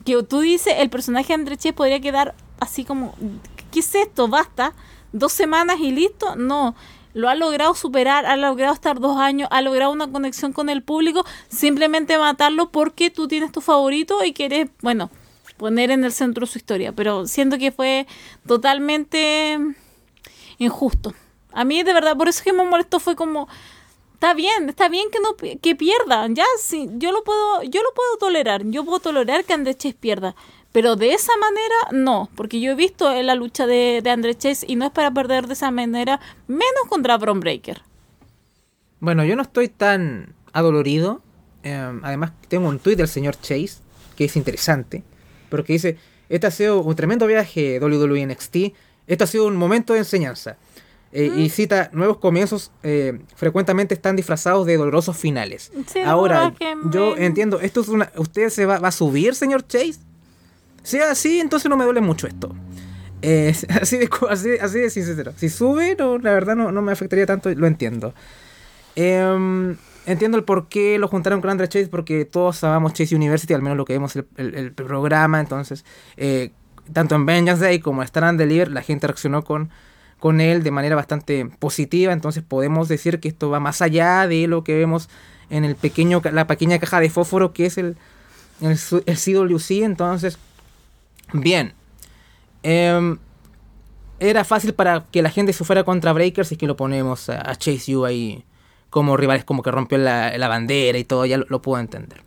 [0.05, 3.15] que tú dices, el personaje de Andre Chase podría quedar así como,
[3.71, 4.29] ¿qué es esto?
[4.29, 4.75] Basta.
[5.13, 6.37] dos semanas y listo.
[6.37, 6.75] No,
[7.15, 10.83] lo ha logrado superar, ha logrado estar dos años, ha logrado una conexión con el
[10.83, 15.11] público, simplemente matarlo porque tú tienes tu favorito y quieres, bueno,
[15.57, 16.93] poner en el centro su historia.
[16.93, 18.07] Pero siento que fue
[18.47, 19.59] totalmente
[20.59, 21.15] injusto.
[21.53, 23.49] A mí de verdad, por eso que me molestó fue como
[24.15, 27.93] está bien, está bien que no que pierdan, ya sí, yo lo puedo yo lo
[27.95, 30.35] puedo tolerar, yo puedo tolerar que André Chase pierda,
[30.73, 34.35] pero de esa manera no, porque yo he visto en la lucha de, de André
[34.35, 37.83] Chase y no es para perder de esa manera, menos contra Bron Breaker.
[39.01, 41.21] Bueno, yo no estoy tan adolorido.
[41.63, 43.85] Eh, además, tengo un tuit del señor Chase
[44.17, 45.03] que es interesante,
[45.51, 48.57] pero que dice, este ha sido un tremendo viaje WWE NXT,
[49.07, 50.57] este ha sido un momento de enseñanza.
[51.17, 55.71] Eh, y cita, nuevos comienzos eh, frecuentemente están disfrazados de dolorosos finales.
[55.87, 56.53] Sí, Ahora,
[56.91, 59.95] yo entiendo, esto es una, ¿usted se va, va a subir, señor Chase?
[60.83, 62.53] Si es así, entonces no me duele mucho esto.
[63.23, 65.33] Eh, así, de, así, así de sincero.
[65.37, 68.13] Si sube, no, la verdad no, no me afectaría tanto, lo entiendo.
[68.97, 73.55] Em, entiendo el por qué lo juntaron con André Chase, porque todos amamos Chase University,
[73.55, 75.41] al menos lo que vemos el, el- el programa.
[75.41, 75.85] Entonces,
[76.17, 76.51] eh,
[76.93, 79.71] tanto en Vengeance Day como en Stand and Deliver, la gente reaccionó con,
[80.19, 82.13] con él de manera bastante positiva.
[82.13, 85.09] Entonces, podemos decir que esto va más allá de lo que vemos
[85.51, 87.97] en el pequeño, la pequeña caja de fósforo que es el,
[88.61, 89.71] el, el CWC.
[89.83, 90.39] Entonces,
[91.33, 91.73] bien.
[92.63, 93.19] Em,
[94.21, 97.29] era fácil para que la gente se fuera contra Breaker si es que lo ponemos
[97.29, 98.45] a, a Chase U ahí
[98.89, 102.23] como rivales, como que rompió la, la bandera y todo, ya lo, lo puedo entender.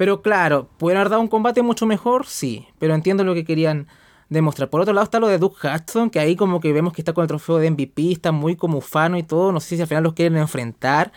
[0.00, 2.24] Pero claro, ¿pudieron haber dado un combate mucho mejor?
[2.24, 3.86] Sí, pero entiendo lo que querían
[4.30, 4.70] demostrar.
[4.70, 7.12] Por otro lado está lo de Duke Hudson, que ahí como que vemos que está
[7.12, 9.88] con el trofeo de MVP, está muy como ufano y todo, no sé si al
[9.88, 11.12] final los quieren enfrentar.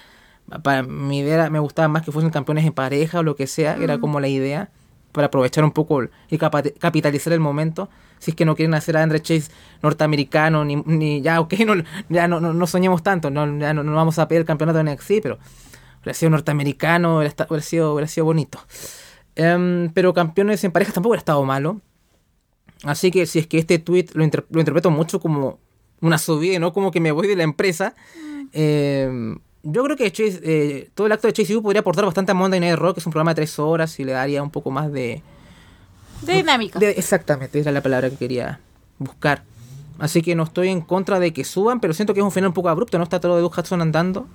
[0.63, 3.77] Para mi idea me gustaba más que fuesen campeones en pareja o lo que sea,
[3.77, 4.69] era como la idea,
[5.13, 7.87] para aprovechar un poco y capitalizar el momento.
[8.19, 9.49] Si es que no quieren hacer a Andre Chase
[9.81, 11.75] norteamericano, ni, ni ya, ok, no,
[12.09, 14.83] ya no, no, no soñemos tanto, no, ya no, no vamos a pedir el campeonato
[14.83, 15.39] de NXT, pero
[16.03, 18.59] hubiera sido norteamericano, hubiera, sido, hubiera sido bonito.
[19.35, 21.81] Em, pero campeones en pareja tampoco hubiera estado malo.
[22.83, 25.59] Así que si es que este tweet lo, inter- lo interpreto mucho como
[26.01, 27.95] una subida, no como que me voy de la empresa.
[28.51, 32.33] em, yo creo que Chase, eh, todo el acto de Chase U podría aportar bastante
[32.33, 34.49] a Monday Night Raw, que es un programa de tres horas y le daría un
[34.51, 35.21] poco más de,
[36.23, 36.77] De dinámica.
[36.79, 38.59] de- exactamente, esa es la palabra que quería
[38.99, 39.43] buscar.
[39.99, 42.49] Así que no estoy en contra de que suban, pero siento que es un final
[42.49, 44.27] un poco abrupto, no está todo de Duke Hudson andando.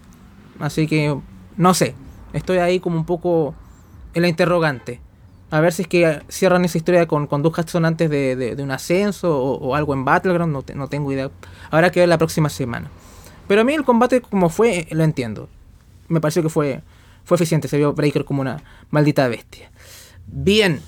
[0.60, 1.14] Así que,
[1.58, 1.94] no sé,
[2.32, 3.54] estoy ahí como un poco
[4.14, 5.00] en la interrogante.
[5.50, 8.54] A ver si es que cierran esa historia con, con Duke Hudson antes de, de-
[8.56, 11.30] de un ascenso o, o algo en Battleground, no, te- no tengo idea.
[11.70, 12.88] Habrá que ver la próxima semana.
[13.46, 15.48] Pero a mí el combate como fue, eh, lo entiendo.
[16.08, 16.82] Me pareció que fue,
[17.24, 19.70] fue eficiente, se vio Breaker como una maldita bestia.
[20.26, 20.80] Bien,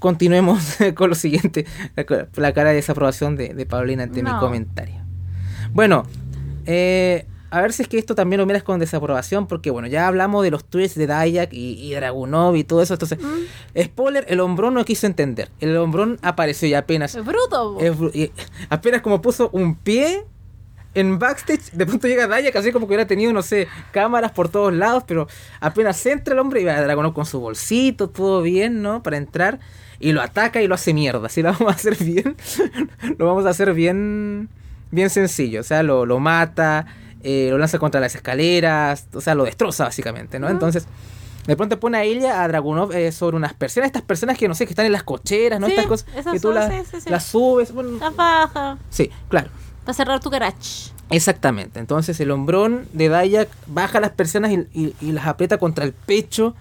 [0.00, 1.64] continuemos con lo siguiente.
[1.94, 4.96] La, ca- la cara de desaprobación de, de Paulina ante mi comentario.
[5.72, 6.04] Bueno,
[6.66, 10.06] eh, a ver si es que esto también lo miras con desaprobación, porque bueno, ya
[10.06, 12.94] hablamos de los tweets de Dayak y, y Dragunov y todo eso.
[12.94, 13.18] Entonces,
[13.82, 15.50] spoiler, el hombrón no quiso entender.
[15.60, 17.14] El hombrón apareció y apenas.
[17.14, 17.78] Es bruto.
[17.80, 18.30] es y
[18.68, 20.24] apenas como puso un pie
[20.94, 24.48] en backstage, de pronto llega Dayak, así como que hubiera tenido, no sé, cámaras por
[24.48, 25.28] todos lados, pero
[25.60, 29.02] apenas entra el hombre y va a Dragunov con su bolsito, todo bien, ¿no?
[29.02, 29.60] Para entrar.
[29.98, 31.28] Y lo ataca y lo hace mierda.
[31.28, 32.36] Si lo vamos a hacer bien,
[33.18, 34.48] lo vamos a hacer bien,
[34.90, 35.60] bien sencillo.
[35.60, 36.86] O sea, lo, lo mata,
[37.26, 40.48] eh, lo lanza contra las escaleras, o sea, lo destroza básicamente, ¿no?
[40.48, 40.86] Entonces,
[41.46, 44.54] de pronto pone a ella, a Dragunov, eh, sobre unas persianas, estas personas que no
[44.54, 45.66] sé, que están en las cocheras, ¿no?
[45.66, 47.10] Sí, estas cosas que tú son, las, sí, sí, sí.
[47.10, 47.72] las subes.
[47.72, 48.78] Bueno, La baja.
[48.90, 49.50] sí, claro.
[49.84, 50.90] Para cerrar tu garage.
[51.10, 51.78] Exactamente.
[51.78, 55.92] Entonces el hombrón de Dayak baja las persianas y, y- y las aprieta contra el
[55.92, 56.54] pecho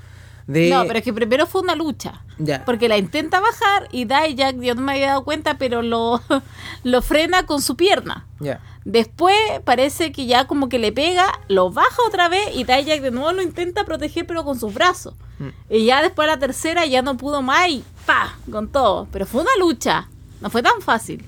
[0.48, 0.70] de...
[0.70, 2.22] No, pero es que primero fue una lucha.
[2.38, 2.64] Ya.
[2.66, 6.22] Porque la intenta bajar y Dijak, yo no me había dado cuenta, pero lo,
[6.84, 8.28] lo frena con su pierna.
[8.40, 8.62] Ya.
[8.84, 13.12] Después parece que ya como que le pega, lo baja otra vez y Dijak de
[13.12, 15.16] nuevo lo intenta proteger pero con sus brazos.
[15.40, 15.48] Mm.
[15.70, 19.08] Y ya después la tercera ya no pudo más y pa, con todo.
[19.12, 20.10] Pero fue una lucha,
[20.42, 21.26] no fue tan fácil.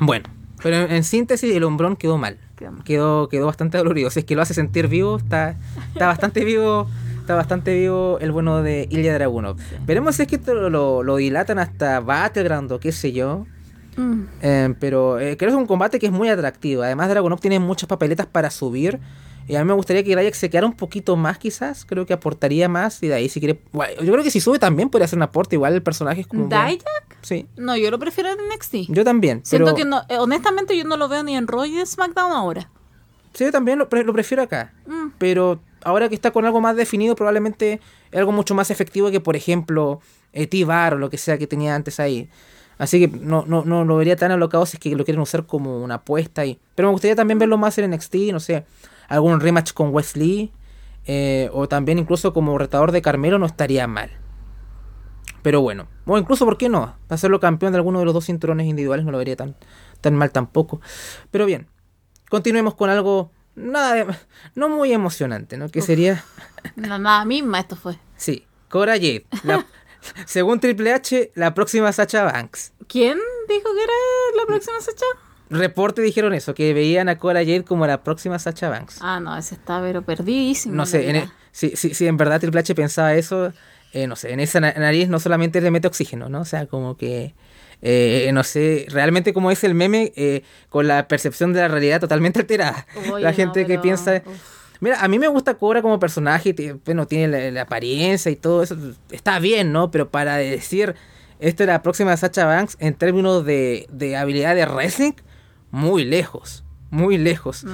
[0.00, 0.28] Bueno,
[0.62, 2.38] pero en, en síntesis el hombrón quedó mal.
[2.56, 2.84] Quedó mal.
[2.84, 4.10] Quedó, quedó bastante dolorido.
[4.10, 5.56] Si es que lo hace sentir vivo, está,
[5.92, 6.88] está bastante vivo.
[7.28, 9.58] Está bastante vivo el bueno de Ilya Dragunov.
[9.84, 13.44] Veremos si es que esto lo, dilatan hasta Battleground o qué sé yo.
[13.98, 14.22] Mm.
[14.40, 16.84] Eh, pero eh, creo que es un combate que es muy atractivo.
[16.84, 18.98] Además, Dragunov tiene muchas papeletas para subir.
[19.46, 21.84] Y a mí me gustaría que Dayak se quedara un poquito más, quizás.
[21.84, 23.02] Creo que aportaría más.
[23.02, 23.60] Y de ahí, si quiere.
[23.72, 25.54] Bueno, yo creo que si sube también podría hacer un aporte.
[25.56, 26.46] Igual el personaje es como.
[26.48, 27.18] buen- ¿Dijak?
[27.20, 27.46] Sí.
[27.58, 28.90] No, yo lo prefiero en NXT.
[28.90, 29.42] Yo también.
[29.44, 31.86] Siento pero- que no, eh, honestamente yo no lo veo ni en Raw ni en
[31.86, 32.70] SmackDown ahora.
[33.34, 34.72] Sí, yo también lo, pre- lo prefiero acá.
[34.86, 35.08] Mm.
[35.18, 39.20] Pero ahora que está con algo más definido, probablemente es algo mucho más efectivo que,
[39.20, 40.00] por ejemplo,
[40.32, 42.28] eh, T-Bar o lo que sea que tenía antes ahí.
[42.78, 45.46] Así que no, no, no lo vería tan alocado si es que lo quieren usar
[45.46, 46.46] como una apuesta.
[46.46, 46.58] Y...
[46.74, 48.64] Pero me gustaría también verlo más en NXT, no sé,
[49.08, 50.52] algún rematch con Wesley.
[51.10, 54.10] Eh, o también incluso como retador de Carmelo no estaría mal.
[55.42, 56.96] Pero bueno, o incluso, ¿por qué no?
[57.08, 59.56] Hacerlo campeón de alguno de los dos cinturones individuales no lo vería tan,
[60.00, 60.80] tan mal tampoco.
[61.30, 61.68] Pero bien,
[62.28, 64.18] continuemos con algo nada
[64.54, 65.68] no muy emocionante, ¿no?
[65.68, 66.24] Que sería...
[66.76, 67.98] La nada misma esto fue.
[68.16, 69.26] Sí, Cora Jade.
[70.26, 72.72] según Triple H, la próxima Sacha Banks.
[72.86, 73.18] ¿Quién
[73.48, 73.92] dijo que era
[74.36, 75.04] la próxima Sacha?
[75.50, 78.98] Reporte dijeron eso, que veían a Cora Jade como la próxima Sacha Banks.
[79.00, 80.74] Ah, no, ese está pero perdidísimo.
[80.74, 83.52] No sé, en si, si, si, en verdad Triple H pensaba eso,
[83.92, 86.42] eh, no sé, en esa nariz no solamente le mete oxígeno, ¿no?
[86.42, 87.34] O sea, como que
[87.82, 92.00] eh, no sé, realmente como es el meme, eh, con la percepción de la realidad
[92.00, 92.86] totalmente alterada.
[93.18, 94.22] la gente que piensa...
[94.80, 98.76] Mira, a mí me gusta Cobra como personaje, bueno, tiene la, apariencia y todo eso,
[99.10, 99.90] está bien, ¿no?
[99.90, 100.94] Pero para decir,
[101.40, 105.14] esto es la próxima Sacha Banks en términos de, de habilidad de wrestling,
[105.72, 107.64] muy lejos muy lejos,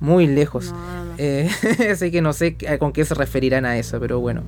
[0.00, 0.72] muy lejos.
[1.18, 1.50] Eh,
[1.92, 4.42] así que no sé con qué se referirán a eso, pero bueno.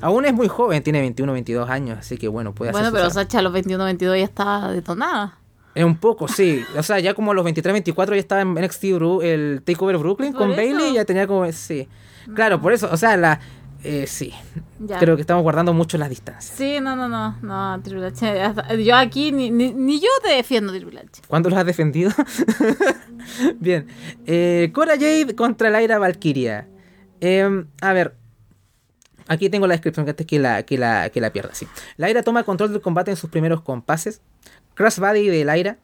[0.00, 3.40] Aún es muy joven, tiene 21, 22 años, así que bueno, puede Bueno, pero Sacha
[3.40, 5.38] a los 21, 22 ya está detonada.
[5.74, 6.64] Es un poco, sí.
[6.76, 8.84] O sea, ya como a los 23, 24 ya estaba en NXT
[9.22, 11.50] el Takeover Brooklyn con Bailey, ya tenía como...
[11.52, 11.88] Sí.
[12.34, 13.40] Claro, por eso, o sea, la,
[13.84, 14.32] eh, sí.
[14.98, 16.56] Creo que estamos guardando mucho las distancias.
[16.56, 17.36] Sí, no, no, no.
[17.42, 18.84] No, Triple H.
[18.84, 21.22] Yo aquí ni, ni, yo te defiendo, Triple H.
[21.28, 22.10] ¿Cuándo los has defendido?
[23.60, 23.86] Bien.
[24.26, 26.68] Eh, Cora Jade contra Laira Valkyria.
[27.20, 28.16] Em, a ver.
[29.28, 31.54] Aquí tengo la descripción que antes que la, que la, que la pierda.
[31.54, 31.68] Sí.
[31.98, 34.22] Laira toma control del combate en sus primeros compases.
[34.74, 35.78] Crossbody de Laira.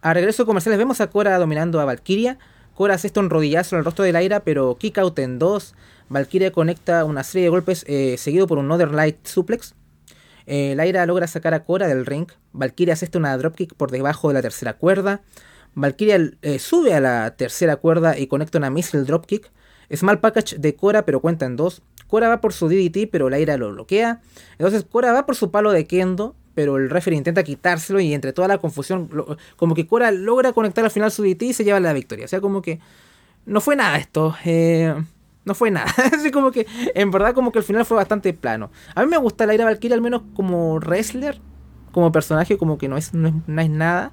[0.00, 2.38] A regreso comerciales vemos a Cora dominando a Valkyria.
[2.74, 5.74] Cora hace esto un rodillazo en el rostro de Laira, pero kick out en dos.
[6.08, 9.74] Valkyria conecta una serie de golpes eh, seguido por un Other Light Suplex.
[10.46, 12.28] Eh, Laira logra sacar a Cora del ring.
[12.52, 15.22] Valkyria hace una dropkick por debajo de la tercera cuerda.
[15.74, 19.50] Valkyria eh, sube a la tercera cuerda y conecta una missile dropkick.
[19.94, 21.82] Small package de Cora, pero cuenta en dos.
[22.06, 24.20] Cora va por su DDT, pero Laira lo bloquea.
[24.52, 28.32] Entonces Cora va por su palo de Kendo, pero el referee intenta quitárselo y entre
[28.32, 29.10] toda la confusión,
[29.56, 32.24] como que Cora logra conectar al final su DDT y se lleva la victoria.
[32.24, 32.78] O sea, como que
[33.44, 34.34] no fue nada esto.
[34.44, 34.94] Eh,
[35.46, 35.86] no fue nada.
[36.12, 38.70] Así como que, en verdad, como que el final fue bastante plano.
[38.94, 41.40] A mí me gusta la ira Valkyria, al menos como wrestler,
[41.92, 44.12] como personaje, como que no es, no es, nada.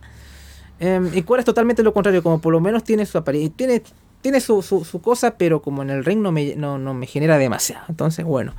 [0.79, 3.83] Em, y Cora es totalmente lo contrario, como por lo menos tiene su apariencia, tiene,
[4.21, 7.83] tiene su, su, cosa, pero como en el ring no me, no, me genera demasiado.
[7.89, 8.53] Entonces, bueno.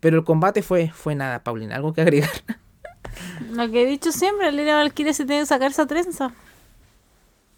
[0.00, 1.76] Pero el combate fue, fue nada, Paulina.
[1.76, 2.30] ¿Algo que agregar?
[3.52, 6.32] Lo que he dicho siempre, la ira Valkyria se tiene que sacar esa trenza.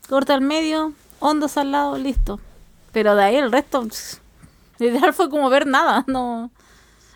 [0.09, 2.40] Corta al medio, ondas al lado, listo.
[2.92, 3.87] Pero de ahí el resto...
[4.79, 6.51] Literal fue como ver nada, no.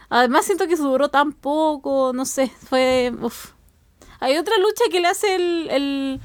[0.08, 3.12] Además siento que se duró tan poco, no sé, fue...
[4.18, 5.68] Hay otra lucha que le hace el...
[5.70, 6.20] el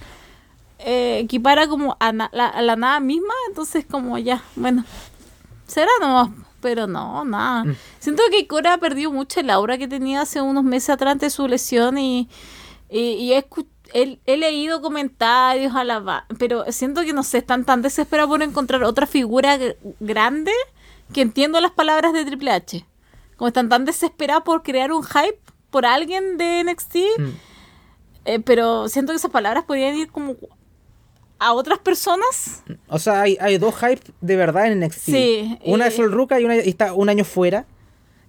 [0.80, 4.84] eh, equipara como a, la, nada misma, entonces como ya, bueno,
[5.65, 7.63] será nomás, pero no, nada.
[7.63, 7.76] Mm.
[8.00, 11.48] Siento que Cora perdió mucho el aura que tenía hace unos meses atrás de su
[11.48, 12.28] lesión y,
[12.89, 13.48] y, he,
[13.93, 18.84] he, leído comentarios a la pero siento que no sé, están tan desesperados por encontrar
[18.84, 19.58] otra figura
[20.02, 20.52] grande
[21.13, 22.86] que entiendo las palabras de Triple H.
[23.38, 25.39] Como están tan desesperados por crear un hype
[25.70, 26.96] por alguien de NXT.
[27.18, 27.30] Mm.
[28.26, 30.36] Eh, pero siento que esas palabras podrían ir como
[31.38, 32.63] a otras personas.
[32.88, 35.00] O sea, hay, dos hype de verdad en NXT.
[35.00, 37.65] Sí, una es Sol Ruka y una está un año fuera.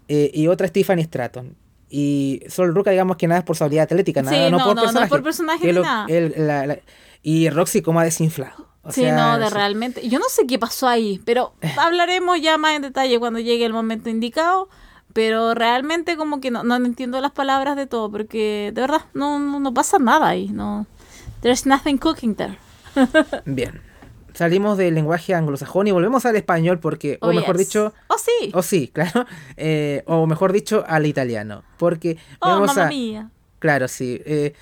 [0.08, 1.56] Eh, y otra es Tiffany Stratton.
[1.88, 5.04] Y Sol Ruka, digamos que nada es por su habilidad atlética, nada, no, por personaje.
[5.04, 6.78] No por personaje nada.
[7.22, 10.08] y Roxy como ha desinflado sí, no, de realmente.
[10.08, 11.72] Yo no sé qué pasó ahí, pero eh.
[11.78, 14.68] hablaremos ya más en detalle cuando llegue el momento indicado.
[15.12, 19.38] Pero realmente como que no, no entiendo las palabras de todo, porque de verdad no,
[19.38, 20.48] no, pasa nada ahí.
[20.48, 20.86] No,
[21.40, 22.58] there's nothing cooking there.
[23.46, 23.80] Bien.
[24.34, 27.94] Salimos del lenguaje anglosajón y volvemos al español porque, o oh, mejor dicho...
[28.08, 28.50] Oh, sí.
[28.52, 29.24] O sí, claro.
[29.56, 31.62] Eh, o mejor dicho, al italiano.
[31.78, 32.88] Porque oh, vamos a...
[32.88, 33.30] Mía.
[33.58, 34.20] Claro, sí.
[34.26, 34.54] Eh,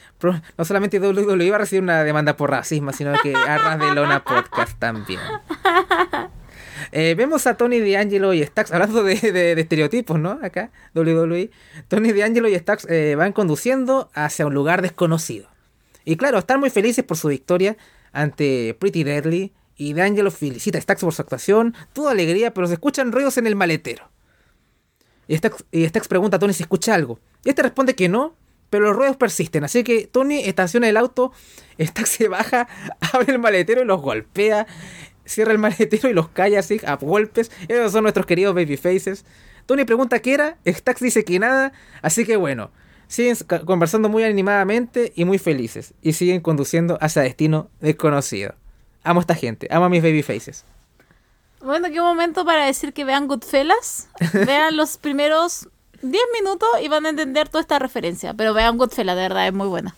[0.56, 4.24] no solamente WWE iba a recibir una demanda por racismo, sino que Arras de Lona
[4.24, 5.20] Podcast también.
[6.92, 9.14] Eh, vemos a Tony D'Angelo y Stax, hablando de,
[9.58, 10.38] estereotipos, ¿no?
[10.42, 11.50] Acá, WWE.
[11.88, 15.48] Tony D'Angelo y Stax eh, van conduciendo hacia un lugar desconocido.
[16.04, 17.76] Y claro, están muy felices por su victoria
[18.12, 19.52] ante Pretty Deadly.
[19.76, 21.74] Y D'Angelo felicita a Stax por su actuación.
[21.92, 24.08] Toda alegría, pero se escuchan ruidos en el maletero.
[25.26, 27.18] Y Stax, y Stax pregunta a Tony si escucha algo.
[27.44, 28.36] Y este responde que no,
[28.74, 29.62] pero los ruedos persisten.
[29.62, 31.30] Así que Tony estaciona el auto,
[31.80, 32.66] Stack se baja,
[33.12, 34.66] abre el maletero y los golpea.
[35.24, 37.52] Cierra el maletero y los calla así a golpes.
[37.68, 39.26] Esos son nuestros queridos babyfaces.
[39.66, 41.72] Tony pregunta qué era, Stax dice que nada.
[42.02, 42.72] Así que bueno,
[43.06, 45.94] Siguen conversando muy animadamente y muy felices.
[46.02, 48.56] Y siguen conduciendo hacia destino desconocido.
[49.04, 50.64] Amo a esta gente, amo a mis baby faces.
[51.60, 54.08] Bueno, qué momento para decir que vean Goodfellas.
[54.32, 55.68] vean los primeros
[56.10, 58.34] 10 minutos y van a entender toda esta referencia.
[58.34, 59.94] Pero vean Goodfellas, de verdad, es muy buena.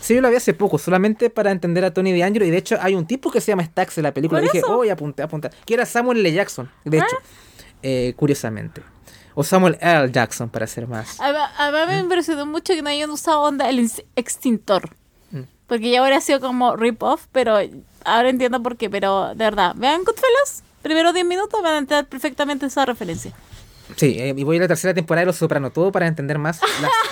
[0.00, 2.44] Sí, yo la vi hace poco, solamente para entender a Tony DeAngelo.
[2.44, 4.40] Y de hecho, hay un tipo que se llama Stax en la película.
[4.40, 5.50] Dije, oh, y apunté, apunté.
[5.66, 6.32] Que era Samuel L.
[6.32, 7.64] Jackson, de hecho, ah.
[7.82, 8.82] eh, curiosamente.
[9.34, 10.10] O Samuel L.
[10.10, 11.18] Jackson, para ser más.
[11.20, 14.90] A, mí me impresionó mucho que no hayan usado onda el extintor.
[15.30, 15.42] Mm.
[15.66, 17.58] Porque ya habría sido como rip-off, pero
[18.04, 18.88] ahora entiendo por qué.
[18.88, 23.32] Pero de verdad, vean Goodfellas, primero 10 minutos van a entender perfectamente esa referencia.
[23.96, 26.60] Sí, eh, y voy a la tercera temporada de Los Soprano, todo para entender más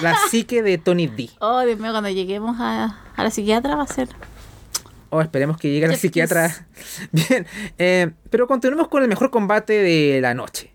[0.01, 1.31] la, psique de Tony D.
[1.41, 4.09] Oh, Dios mío, cuando lleguemos a, la psiquiatra va a ser...
[5.11, 6.67] Oh, esperemos que llegue la psiquiatra.
[7.13, 7.47] Bien,
[7.79, 10.73] eh, pero continuemos con el mejor combate de la noche.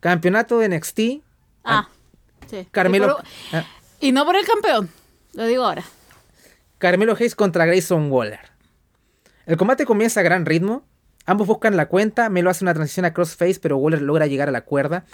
[0.00, 1.00] Campeonato de NXT.
[1.64, 1.88] Ah,
[2.48, 2.66] sí.
[2.70, 3.18] Carmelo...
[3.52, 3.64] Ah.
[4.00, 4.88] Y, no por el campeón,
[5.34, 5.84] lo digo ahora.
[6.78, 8.40] Carmelo Hayes contra Grayson Waller.
[9.46, 10.84] El combate comienza a gran ritmo.
[11.28, 12.30] Ambos buscan la cuenta.
[12.30, 15.04] Melo hace una transición a crossface, pero Waller logra llegar a la cuerda.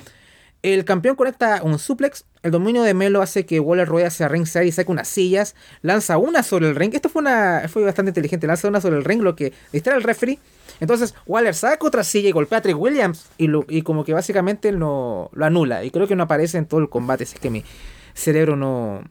[0.63, 2.25] El campeón conecta un suplex.
[2.45, 5.57] El dominio de Melo hace que Waller ruede hacia ringside y saque unas sillas.
[5.83, 6.95] Lanza una sobre el ring.
[6.95, 8.47] Esto fue, una, fue bastante inteligente.
[8.47, 10.39] Lanza una sobre el ring, lo que distrae al referee.
[10.79, 13.27] Entonces Waller saca otra silla y golpea a Trick Williams.
[13.37, 15.83] Y, y como que básicamente lo, lo, anula.
[15.83, 17.27] Y creo que no aparece en todo el combate.
[17.27, 17.65] Si es que mi
[18.15, 19.03] cerebro no,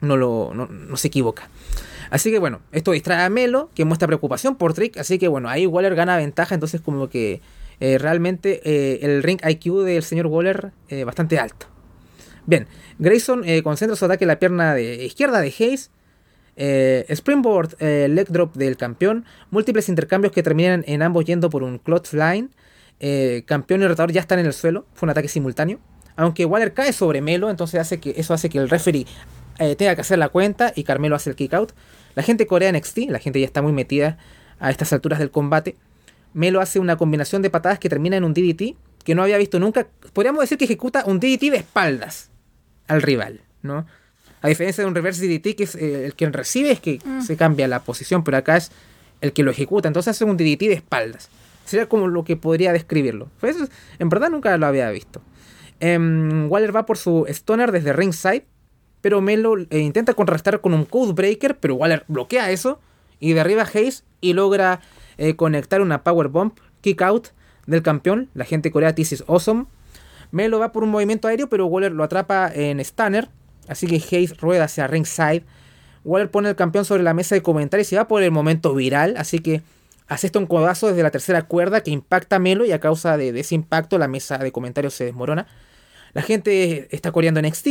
[0.00, 1.48] no, lo, no se equivoca.
[2.10, 4.96] Así que bueno, esto distrae a Melo, que muestra preocupación por Trick.
[4.98, 6.54] Así que bueno, ahí Waller gana ventaja.
[6.54, 7.40] Entonces como que
[7.80, 11.66] eh, realmente eh, el ring IQ del señor Waller eh, bastante alto.
[12.46, 15.90] Bien, Grayson concentra su ataque en la pierna de izquierda de Hayes.
[17.08, 19.24] Springboard, leg drop del campeón.
[19.50, 21.80] Múltiples intercambios que terminan en ambos yendo por un
[22.12, 22.48] line.
[23.46, 24.86] campeón y retador ya están en el suelo.
[24.94, 25.80] Fue un ataque simultáneo.
[26.14, 29.06] Aunque Waller cae sobre Melo, entonces hace que, eso hace que el referee
[29.56, 31.72] tenga que hacer la cuenta y Carmelo hace el kick out.
[32.14, 34.18] La gente corea NXT, la gente ya está muy metida
[34.58, 35.76] a estas alturas del combate.
[36.34, 39.60] Melo hace una combinación de patadas que termina en un DDT que no había visto
[39.60, 39.86] nunca.
[40.12, 42.30] Podríamos decir que ejecuta un DDT de espaldas
[42.88, 43.86] al rival, ¿no?
[44.42, 47.22] A diferencia de un reverse DDT que es eh, el que recibe es que mm.
[47.22, 48.70] se cambia la posición, pero acá es
[49.20, 49.88] el que lo ejecuta.
[49.88, 51.30] Entonces hace un DDT de espaldas.
[51.64, 53.28] Sería como lo que podría describirlo.
[53.40, 53.56] Pues,
[53.98, 55.20] en verdad nunca lo había visto.
[55.80, 58.44] Em, Waller va por su stoner desde ringside,
[59.06, 62.80] pero Melo eh, intenta contrastar con un code breaker, pero Waller bloquea eso
[63.20, 64.80] y derriba a Hayes y logra
[65.16, 67.28] eh, conectar una power bomb, kick out
[67.68, 69.66] del campeón, la gente corea This is awesome.
[70.32, 73.28] Melo va por un movimiento aéreo, pero Waller lo atrapa en Stunner,
[73.68, 75.44] así que Hayes rueda hacia ringside.
[76.02, 79.14] Waller pone el campeón sobre la mesa de comentarios y va por el momento viral,
[79.18, 79.62] así que
[80.10, 83.38] esto un codazo desde la tercera cuerda que impacta a Melo y a causa de,
[83.38, 85.46] ese impacto la mesa de comentarios se desmorona.
[86.12, 87.68] La gente está coreando NXT.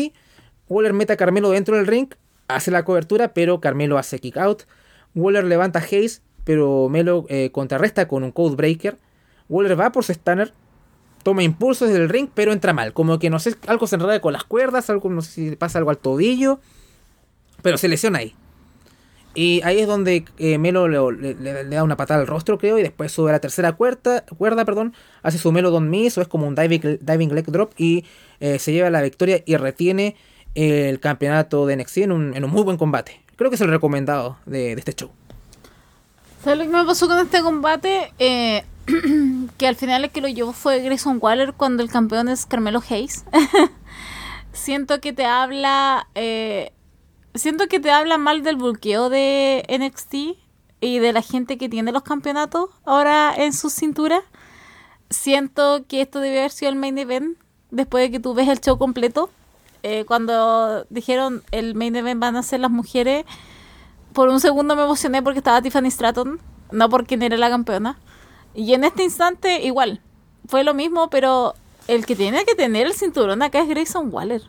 [0.68, 2.08] Waller mete a Carmelo dentro del ring,
[2.48, 4.64] hace la cobertura, pero Carmelo hace kick out.
[5.14, 8.98] Waller levanta a Hayes pero Melo eh, contrarresta con un Code Breaker.
[9.50, 10.54] Waller va por su stunner,
[11.24, 12.94] toma impulsos desde el ring, pero entra mal.
[12.94, 15.80] Como que no sé, algo se enreda con las cuerdas, algo, no sé si pasa
[15.80, 16.60] algo al tobillo,
[17.62, 18.34] pero se lesiona ahí.
[19.34, 21.34] Y ahí es donde eh, Melo le,
[21.66, 24.94] da una patada al rostro, creo, y después sube a la tercera cuerda, cuerda perdón,
[25.24, 28.06] hace su Melo Don Miss, o es como un diving, diving leg drop, y
[28.40, 30.16] eh, se lleva la victoria y retiene
[30.56, 33.22] el campeonato de NXT en un, en un muy buen combate.
[33.36, 35.12] Creo que es el recomendado de este show.
[36.44, 38.14] ¿Sabes lo que me pasó con este combate?
[38.20, 38.64] Eh,
[39.58, 42.82] que al final el que lo llevó fue Grayson Waller cuando el campeón es Carmelo
[42.90, 43.26] Hayes.
[44.54, 46.08] siento que te habla.
[46.16, 46.72] Eh,
[47.34, 50.38] siento que te habla mal del bulqueo de NXT
[50.82, 54.22] y de la gente que tiene los campeonatos ahora en su cintura.
[55.10, 57.38] Siento que esto debe haber sido el main event
[57.72, 59.30] después de que tú ves el show completo.
[59.88, 63.24] Eh, cuando dijeron el main event van a ser las mujeres
[64.14, 66.40] por un segundo me emocioné porque estaba Tiffany Stratton,
[66.72, 68.00] no porque era la campeona.
[68.56, 70.02] Y en este instante, igual,
[70.48, 71.54] fue lo mismo, pero
[71.88, 74.42] el que tiene que tener el cinturón acá es Grayson Waller.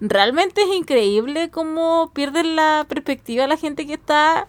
[0.00, 4.46] Realmente es increíble cómo pierden la perspectiva la gente que está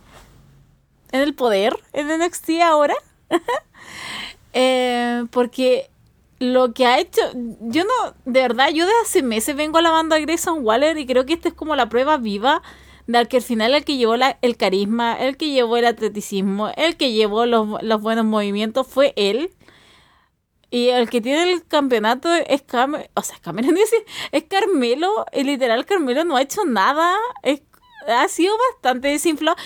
[1.12, 2.94] en el poder en NXT ahora.
[4.52, 5.92] Eh, porque
[6.40, 10.20] lo que ha hecho, yo no, de verdad, yo de hace meses vengo alabando a
[10.20, 12.62] Grayson Waller y creo que esta es como la prueba viva
[13.08, 16.96] de que al final el que llevó el carisma, el que llevó el atleticismo, el
[16.96, 17.68] que llevó los,
[18.02, 19.52] buenos movimientos fue él.
[20.70, 23.94] Y el que tiene el campeonato es Carmelo, o sea, es,
[24.32, 27.16] es Carmelo, y literal Carmelo no ha hecho nada,
[28.08, 29.58] ha sido bastante desinflado.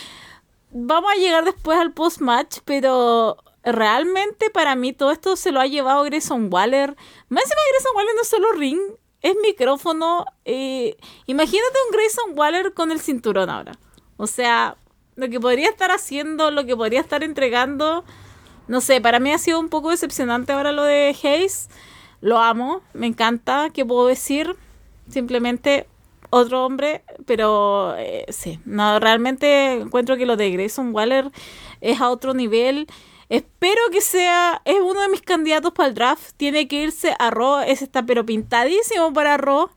[0.71, 5.67] Vamos a llegar después al post-match, pero realmente para mí todo esto se lo ha
[5.67, 6.95] llevado Grayson Waller.
[7.29, 8.79] Más encima Grayson Waller no solo ring,
[9.21, 10.25] es micrófono.
[10.45, 13.73] Eh, imagínate un Grayson Waller con el cinturón ahora.
[14.17, 14.77] O sea,
[15.15, 18.03] lo que podría estar haciendo, lo que podría estar entregando.
[18.67, 21.69] No sé, para mí ha sido un poco decepcionante ahora lo de Hayes.
[22.21, 23.69] Lo amo, me encanta.
[23.73, 24.55] ¿Qué puedo decir?
[25.09, 25.87] Simplemente
[26.29, 31.29] otro hombre, pero eh, sí, no, realmente encuentro que lo de Grayson Waller
[31.81, 32.87] es a otro nivel.
[33.33, 36.33] Espero que sea, es uno de mis candidatos para el draft.
[36.37, 39.71] Tiene que irse a Raw, ese está pero pintadísimo para Raw.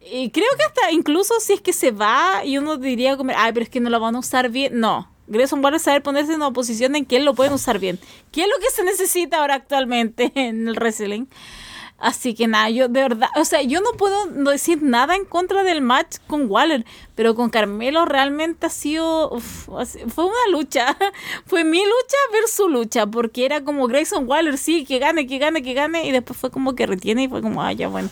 [0.00, 3.52] Y creo que hasta incluso si es que se va y uno diría como, ay,
[3.52, 4.78] pero es que no lo van a usar bien.
[4.78, 7.98] No, Grayson Waller saber ponerse en una posición en que él lo pueden usar bien.
[8.30, 11.26] ¿Qué es lo que se necesita ahora actualmente en el wrestling?
[11.98, 15.64] Así que nada, yo de verdad, o sea, yo no puedo decir nada en contra
[15.64, 16.86] del match con Waller,
[17.16, 20.96] pero con Carmelo realmente ha sido, fue una lucha,
[21.46, 25.38] fue mi lucha versus su lucha, porque era como Grayson Waller, sí, que gane, que
[25.38, 28.10] gane, que gane, y después fue como que retiene y fue como, ah, ya bueno,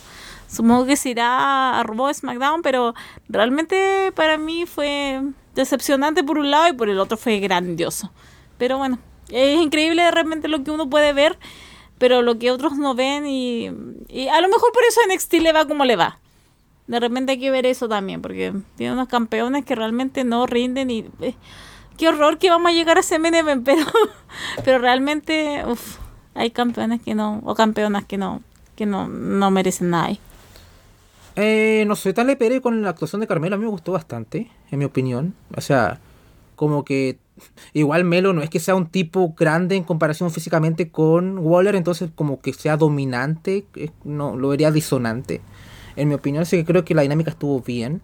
[0.49, 2.93] supongo que se irá a Raw SmackDown, pero
[3.28, 5.22] realmente para mí fue
[5.55, 8.11] decepcionante por un lado y por el otro fue grandioso.
[8.59, 11.39] Pero bueno, es increíble de repente lo que uno puede ver
[11.99, 15.67] pero lo que otros no ven y, a lo mejor por eso NXT le va
[15.67, 16.19] como le va.
[16.87, 20.91] De repente hay que ver eso también, porque tiene unos campeones que realmente no rinden
[20.91, 21.35] y eh,
[21.97, 23.19] qué horror que vamos a llegar a ese
[23.65, 23.87] pero,
[24.65, 25.65] pero realmente
[26.35, 28.43] hay campeones que no, o campeonas que no,
[28.77, 30.17] que no, no merecen nada.
[31.35, 34.51] Eh, no sé, tal le con la actuación de Carmelo, a mí me gustó bastante,
[34.71, 35.35] en mi opinión.
[35.55, 36.01] O sea,
[36.55, 37.19] como que
[37.72, 42.11] igual Melo no es que sea un tipo grande en comparación físicamente con Waller, entonces
[42.14, 43.66] como que sea dominante,
[44.05, 45.41] no lo vería disonante.
[45.97, 48.03] En mi opinión, así que creo que la dinámica estuvo bien.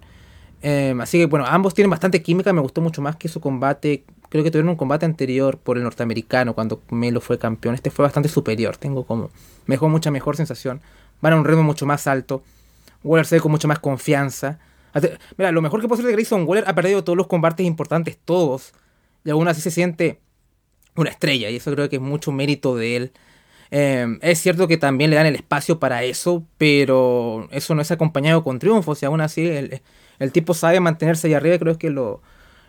[0.63, 4.05] Em, así que bueno, ambos tienen bastante química, me gustó mucho más que su combate.
[4.29, 7.75] Creo que tuvieron un combate anterior por el norteamericano cuando Melo fue campeón.
[7.75, 9.31] Este fue bastante superior, tengo como
[9.67, 10.81] mejor, mucha mejor sensación.
[11.21, 12.43] Van a un ritmo mucho más alto.
[13.05, 14.59] Waller se ve con mucha más confianza.
[15.37, 18.19] Mira, lo mejor que puedo decir de Grayson Waller ha perdido todos los combates importantes,
[18.25, 18.73] todos.
[19.25, 20.21] Y aún así se siente
[20.97, 21.51] una estrella.
[21.51, 23.13] Y eso creo que es mucho mérito de él.
[23.71, 27.91] Em, es cierto que también le dan el espacio para eso, pero eso no es
[27.91, 29.03] acompañado con triunfos.
[29.03, 31.59] Y aún así el, tipo sabe mantenerse ahí arriba.
[31.59, 32.21] Creo que lo,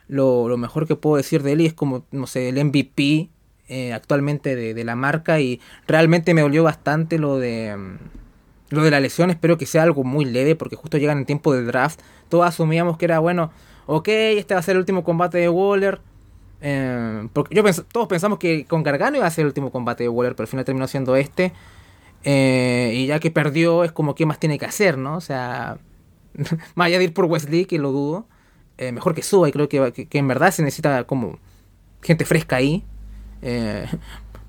[0.07, 3.29] lo, mejor que puedo decir de él y es como, no sé, el MVP
[3.67, 5.39] eh, actualmente de, de, la marca.
[5.39, 7.67] Y realmente me dolió bastante lo de...
[7.67, 7.97] Em,
[8.73, 11.53] lo de la lesión espero que sea algo muy leve porque justo llegan en tiempo
[11.53, 11.99] de draft.
[12.27, 13.51] Todos asumíamos que era bueno,
[13.85, 16.01] ok, este va a ser el último combate de Waller.
[16.65, 20.09] Eh, porque yo todos pensamos que con Gargano iba a ser el último combate de
[20.09, 21.53] Waller, pero al final terminó siendo este.
[22.23, 25.17] Eh, y ya que perdió, es como que más tiene que hacer, ¿no?
[25.17, 25.77] O sea,
[26.75, 28.27] más allá de ir por Wesley, que lo dudo,
[28.77, 29.49] eh, mejor que suba.
[29.49, 31.37] Y creo que, que, en verdad se necesita como
[32.01, 32.83] gente fresca ahí.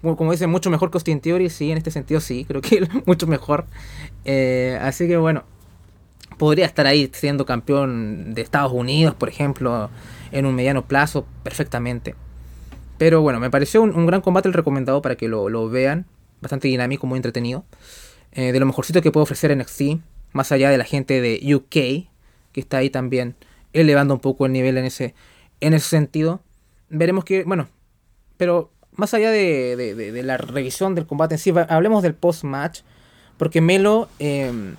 [0.03, 3.27] como dicen, mucho mejor que Austin Theory, sí, en este sentido sí, creo que mucho
[3.27, 3.67] mejor.
[4.25, 5.45] Eh, así que bueno,
[6.39, 9.91] podría estar ahí siendo campeón de Estados Unidos, por ejemplo,
[10.35, 12.17] en un mediano plazo, perfectamente.
[12.99, 16.07] Pero bueno, me pareció un, gran combate el recomendado para que lo, vean.
[16.43, 17.65] Bastante dinámico, muy entretenido.
[18.33, 20.01] Eh, de lo mejorcito que puede ofrecer NXT,
[20.33, 23.37] más allá de la gente de UK, que está ahí también
[23.73, 25.15] elevando un poco el nivel en ese,
[25.61, 26.43] en ese sentido.
[26.89, 27.69] Veremos que, bueno,
[28.37, 32.81] pero más allá de, la revisión del combate en sí, hablemos del post-match.
[33.37, 34.75] Porque Melo, em,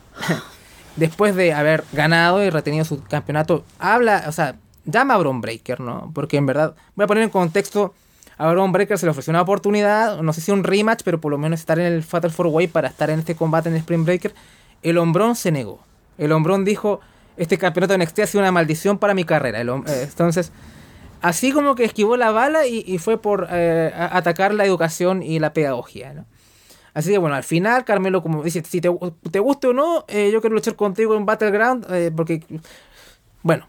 [0.97, 5.79] después de haber ganado y retenido su campeonato, habla, o sea, llama a Bron Breaker,
[5.79, 6.11] ¿no?
[6.13, 7.93] Porque en verdad, voy a poner en contexto,
[8.37, 11.31] a Bron Breaker se le ofreció una oportunidad, no sé si un rematch, pero por
[11.31, 14.03] lo menos estar en el Fatal 4 Way para estar en este combate en Spring
[14.03, 14.33] Breaker.
[14.81, 15.79] El hombrón se negó.
[16.17, 16.99] El hombrón dijo,
[17.37, 19.61] este campeonato de NXT ha sido una maldición para mi carrera.
[19.61, 20.51] Eh, entonces,
[21.21, 25.53] así como que esquivó la bala y, fue por eh, atacar la educación y la
[25.53, 26.25] pedagogía, ¿no?
[26.93, 28.89] Así que bueno, al final Carmelo como dice, si te,
[29.29, 32.41] te guste o no, eh, yo quiero luchar contigo en Battleground, porque,
[33.43, 33.67] bueno,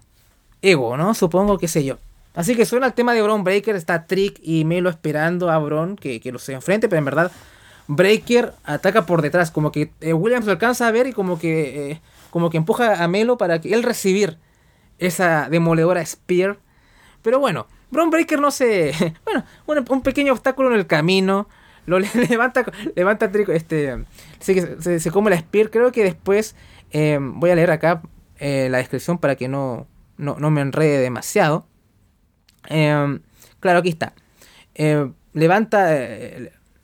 [0.70, 1.14] ego, ¿no?
[1.14, 1.98] Supongo, qué sé yo.
[2.34, 5.96] Así que suena el tema de Bron Breaker, está Trick y Melo esperando a Bron
[5.96, 7.32] que, que se enfrente, pero en verdad
[7.86, 12.00] Breaker ataca por detrás, como que Williams lo alcanza a ver y como que,
[12.30, 14.38] como que empuja a Melo para que él recibir
[14.98, 16.58] esa demoledora Spear
[17.26, 18.92] pero bueno, Bron Breaker no se.
[19.66, 21.48] Bueno, un pequeño obstáculo en el camino.
[21.84, 21.98] Lo
[22.30, 22.64] levanta,
[22.94, 24.04] levanta este.
[24.38, 25.70] Se, se, come la Spear.
[25.70, 26.54] Creo que después.
[26.92, 28.00] Eh, voy a leer acá
[28.38, 29.88] eh, la descripción para que no,
[30.18, 31.66] no, me enrede demasiado.
[32.68, 33.18] Eh,
[33.60, 34.12] claro, aquí está.
[35.32, 35.88] levanta.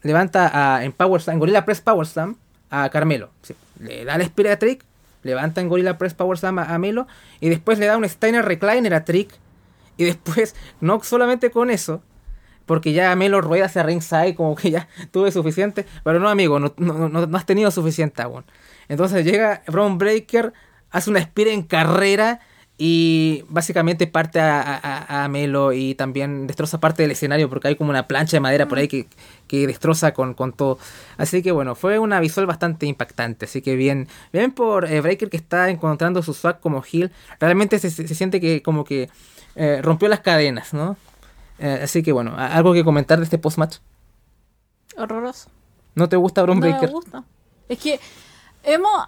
[0.03, 2.37] levanta a, en Power en Gorilla Press Power Slam
[2.71, 3.31] a Carmelo.
[3.81, 4.85] le da la Spear a Trick.
[5.23, 7.07] Levanta en Gorilla Press Power Slam a, Melo.
[7.41, 9.31] Y después le da un Steiner Recliner a Trick
[9.97, 12.03] y después, no solamente con eso,
[12.67, 15.87] porque ya Melo rueda hacia ringside, como que ya tuve suficiente.
[16.03, 18.45] Pero no, amigo, no, no, no has tenido suficiente aún.
[18.89, 20.53] Entonces llega Braun Breaker,
[20.91, 22.41] hace una espira en carrera
[22.85, 28.09] y básicamente parte a, Melo y también destroza parte del escenario porque hay como una
[28.09, 29.07] plancha de madera por ahí que,
[29.49, 30.81] destroza con, con, todo.
[31.17, 33.45] Así que bueno, fue una visual bastante impactante.
[33.45, 37.13] Así que bien, bien por eh, Breaker que está encontrando su swag como heel.
[37.39, 39.09] Realmente se, siente que como que
[39.55, 40.97] eh, rompió las cadenas, ¿no?
[41.61, 43.77] Eh, así que bueno, ¿algo que comentar de este post-match?
[44.97, 45.51] Horroroso.
[45.95, 46.73] ¿No te gusta Breaker?
[46.73, 47.25] No me gusta.
[47.69, 48.01] Es que
[48.65, 49.07] hemos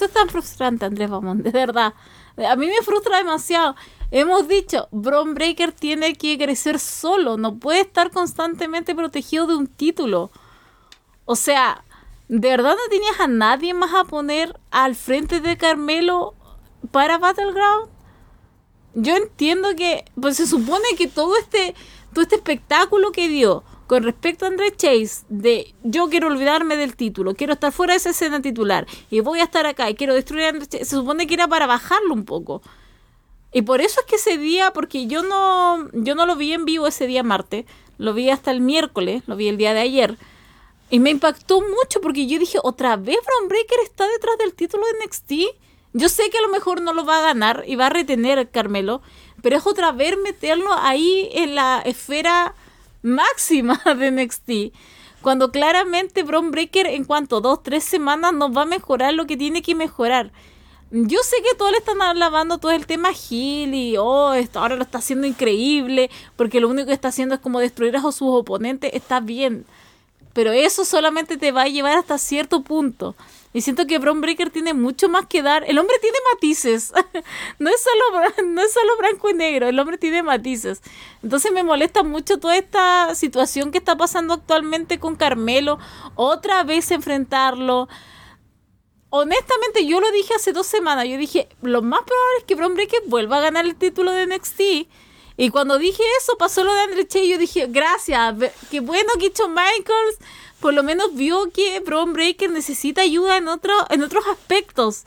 [0.00, 1.92] esto es tan frustrante, Andrés Bamón, de verdad.
[2.48, 3.76] A mí me frustra demasiado.
[4.10, 9.66] Hemos dicho, Bron Breaker tiene que crecer solo, no puede estar constantemente protegido de un
[9.66, 10.30] título.
[11.26, 11.84] O sea,
[12.28, 16.34] ¿de verdad no tenías a nadie más a poner al frente de Carmelo
[16.90, 17.90] para Battleground?
[18.94, 21.74] Yo entiendo que, pues se supone que todo este,
[22.14, 26.94] todo este espectáculo que dio, con respecto a André Chase, de yo quiero olvidarme del
[26.94, 30.14] título, quiero estar fuera de esa escena titular y voy a estar acá y quiero
[30.14, 32.62] destruir a André Chase, se supone que era para bajarlo un poco.
[33.52, 36.66] Y por eso es que ese día, porque yo no, yo no lo vi en
[36.66, 37.64] vivo ese día martes,
[37.98, 40.16] lo vi hasta el miércoles, lo vi el día de ayer.
[40.88, 44.84] Y me impactó mucho porque yo dije, otra vez Braun Breaker está detrás del título
[44.86, 45.32] de NXT.
[45.94, 48.50] Yo sé que a lo mejor no lo va a ganar y va a retener
[48.50, 49.02] Carmelo,
[49.42, 52.54] pero es otra vez meterlo ahí en la esfera
[53.02, 54.50] máxima de NXT.
[55.22, 59.36] Cuando claramente Bron Breaker en cuanto dos, tres semanas nos va a mejorar lo que
[59.36, 60.32] tiene que mejorar.
[60.92, 64.74] Yo sé que todos le están alabando todo el tema Gil y oh, esto ahora
[64.74, 68.22] lo está haciendo increíble porque lo único que está haciendo es como destruir a sus
[68.22, 68.92] oponentes.
[68.92, 69.66] Está bien,
[70.32, 73.14] pero eso solamente te va a llevar hasta cierto punto.
[73.52, 75.64] Y siento que Bron Breaker tiene mucho más que dar.
[75.66, 76.92] El hombre tiene matices.
[77.58, 79.68] no, es solo, no es solo blanco y negro.
[79.68, 80.82] El hombre tiene matices.
[81.22, 85.78] Entonces me molesta mucho toda esta situación que está pasando actualmente con Carmelo.
[86.14, 87.88] Otra vez enfrentarlo.
[89.08, 91.08] Honestamente, yo lo dije hace dos semanas.
[91.08, 94.26] Yo dije, lo más probable es que Bron Breaker vuelva a ganar el título de
[94.28, 94.60] NXT.
[95.40, 98.34] Y cuando dije eso, pasó lo de Andre Che y yo dije, gracias,
[98.70, 100.18] qué bueno que Shawn Michaels
[100.60, 105.04] por lo menos vio que Bron Breaker necesita ayuda en, otro, en otros aspectos.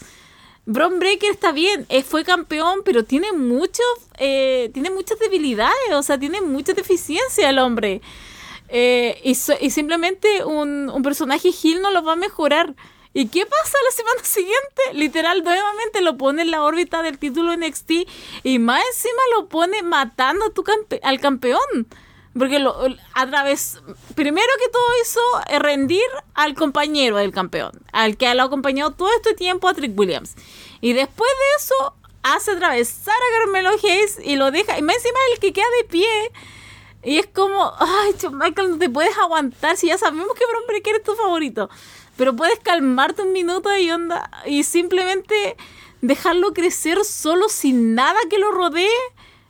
[0.65, 3.85] Bron Breaker está bien, eh, fue campeón, pero tiene muchos,
[4.17, 8.01] eh, tiene muchas debilidades, o sea, tiene mucha deficiencia el hombre.
[8.69, 12.73] Eh, y, y, simplemente un, un personaje Gil no lo va a mejorar.
[13.13, 14.81] ¿Y qué pasa la semana siguiente?
[14.93, 17.91] Literal, nuevamente lo pone en la órbita del título NXT
[18.43, 20.51] y más encima lo pone matando
[21.01, 21.87] al campeón.
[22.37, 22.75] Porque lo,
[23.13, 23.79] a través,
[24.15, 26.01] primero que todo hizo rendir
[26.33, 30.33] al compañero del campeón, al que lo ha acompañado todo este tiempo a Trick Williams.
[30.81, 35.19] Y después de eso, hace atravesar a Carmelo Hayes y lo deja, y más encima
[35.31, 36.31] el que queda de pie.
[37.03, 40.95] Y es como, ay, Michael, no te puedes aguantar si ya sabemos que Bron Breaker
[40.95, 41.69] es tu favorito.
[42.17, 45.57] Pero puedes calmarte un minuto y onda y simplemente
[46.01, 48.89] dejarlo crecer solo sin nada que lo rodee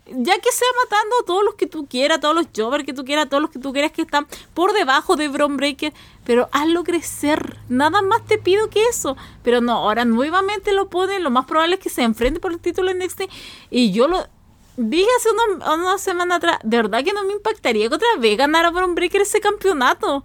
[0.05, 3.05] ya que sea matando a todos los que tú quieras, todos los jovers que tú
[3.05, 5.93] quieras, todos los que tú quieras que están por debajo de Bron Breaker,
[6.25, 7.57] pero hazlo crecer.
[7.69, 9.15] Nada más te pido que eso.
[9.43, 12.59] Pero no, ahora nuevamente lo ponen, lo más probable es que se enfrente por el
[12.59, 13.23] título en NXT.
[13.69, 14.27] Y yo lo
[14.75, 18.37] dije hace una, una semana atrás, de verdad que no me impactaría que otra vez
[18.37, 20.23] ganara Bron Breaker ese campeonato.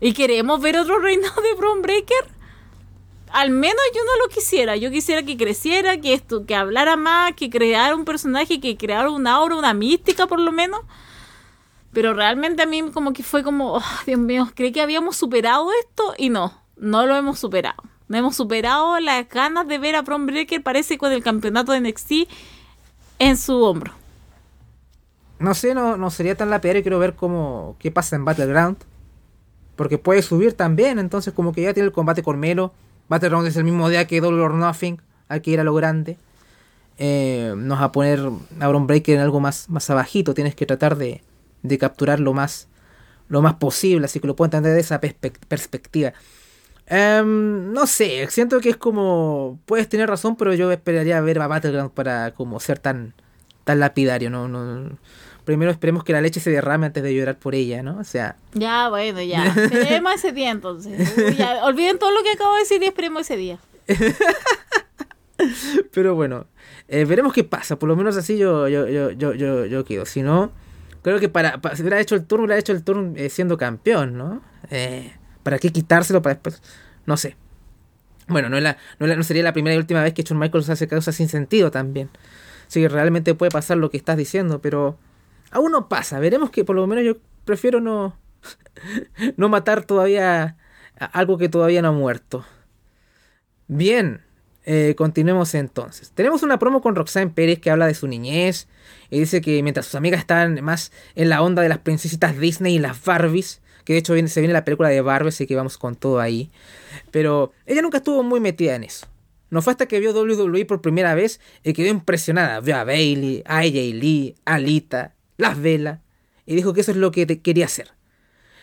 [0.00, 2.40] Y queremos ver otro reinado de Bron Breaker
[3.32, 4.76] al menos yo no lo quisiera.
[4.76, 9.10] Yo quisiera que creciera, que esto, que hablara más, que creara un personaje, que creara
[9.10, 10.80] una aura, una mística por lo menos.
[11.92, 15.68] Pero realmente a mí como que fue como, oh, Dios mío, creí que habíamos superado
[15.80, 17.82] esto y no, no lo hemos superado.
[18.08, 21.80] No hemos superado las ganas de ver a Prom Breaker, parece con el campeonato de
[21.80, 22.12] NXT
[23.18, 23.92] en su hombro.
[25.38, 28.76] No sé, no, no sería tan la peor quiero ver cómo qué pasa en Battleground.
[29.80, 32.74] Porque puede subir también, entonces como que ya tiene el combate con Melo
[33.08, 35.00] Battleground es el mismo día que Double or Nothing.
[35.28, 36.18] Hay que ir a lo grande.
[36.98, 38.20] Eh, nos va a poner
[38.60, 40.34] a Bron Breaker en algo más, más abajito.
[40.34, 41.22] Tienes que tratar de,
[41.62, 42.68] de capturar lo más,
[43.30, 44.04] lo más posible.
[44.04, 46.12] Así que lo puedo entender de esa perspectiva.
[46.86, 49.58] Em, no sé, siento que es como.
[49.64, 53.14] Puedes tener razón, pero yo esperaría ver a Battleground para como ser tan,
[53.64, 54.28] tan lapidario.
[54.28, 54.98] No, no,
[55.44, 57.98] primero esperemos que la leche se derrame antes de llorar por ella, ¿no?
[57.98, 58.36] O sea.
[58.54, 59.46] Ya, bueno, ya.
[59.56, 61.14] Esperemos ese día entonces.
[61.62, 63.58] olviden todo lo que acabo de decir y esperemos ese día.
[65.92, 66.46] Pero bueno,
[66.88, 67.78] eh, veremos qué pasa.
[67.78, 70.06] Por lo menos así yo, yo, yo, yo, yo, yo quedo.
[70.06, 70.52] Si no,
[71.02, 74.16] creo que para, si hubiera hecho el turno, hubiera hecho el turno eh, siendo campeón,
[74.16, 74.42] ¿no?
[74.70, 75.12] Eh,
[75.42, 76.62] ¿Para qué quitárselo para después?
[77.06, 77.36] No sé.
[78.28, 80.68] Bueno, no, es la, no, no, sería la primera y última vez que Shawn Michaels
[80.68, 82.10] hace cosas sin sentido también.
[82.68, 84.96] Sí, realmente puede pasar lo que estás diciendo, pero
[85.50, 86.18] aún no pasa.
[86.18, 88.16] Veremos que por lo menos yo prefiero no,
[89.36, 90.56] no matar todavía
[90.98, 92.44] algo que todavía no ha muerto.
[93.68, 94.22] Bien,
[94.64, 96.12] eh, continuemos entonces.
[96.12, 98.68] Tenemos una promo con Roxanne Pérez que habla de su niñez
[99.10, 102.76] y dice que mientras sus amigas están más en la onda de las princesitas Disney
[102.76, 105.56] y las Barbies, que de hecho viene, se viene la película de Barbie, así que
[105.56, 106.50] vamos con todo ahí.
[107.10, 109.06] Pero ella nunca estuvo muy metida en eso.
[109.48, 112.60] No fue hasta que vio WWE por primera vez y quedó impresionada.
[112.60, 116.00] Vio a Bailey, a AJ Lee, a Lita, las velas,
[116.46, 117.92] y dijo que eso es lo que quería hacer.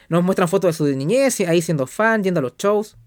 [0.10, 2.98] Nos muestran fotos de su niñez, ahí siendo fan, yendo a los shows.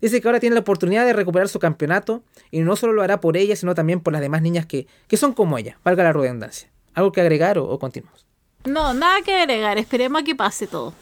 [0.00, 3.20] Dice que ahora tiene la oportunidad de recuperar su campeonato y no solo lo hará
[3.20, 6.12] por ella, sino también por las demás niñas que, que son como ella, valga la
[6.12, 6.70] redundancia.
[6.94, 8.26] ¿Algo que agregar o, o continuamos?
[8.64, 10.92] No, nada que agregar, esperemos a que pase todo.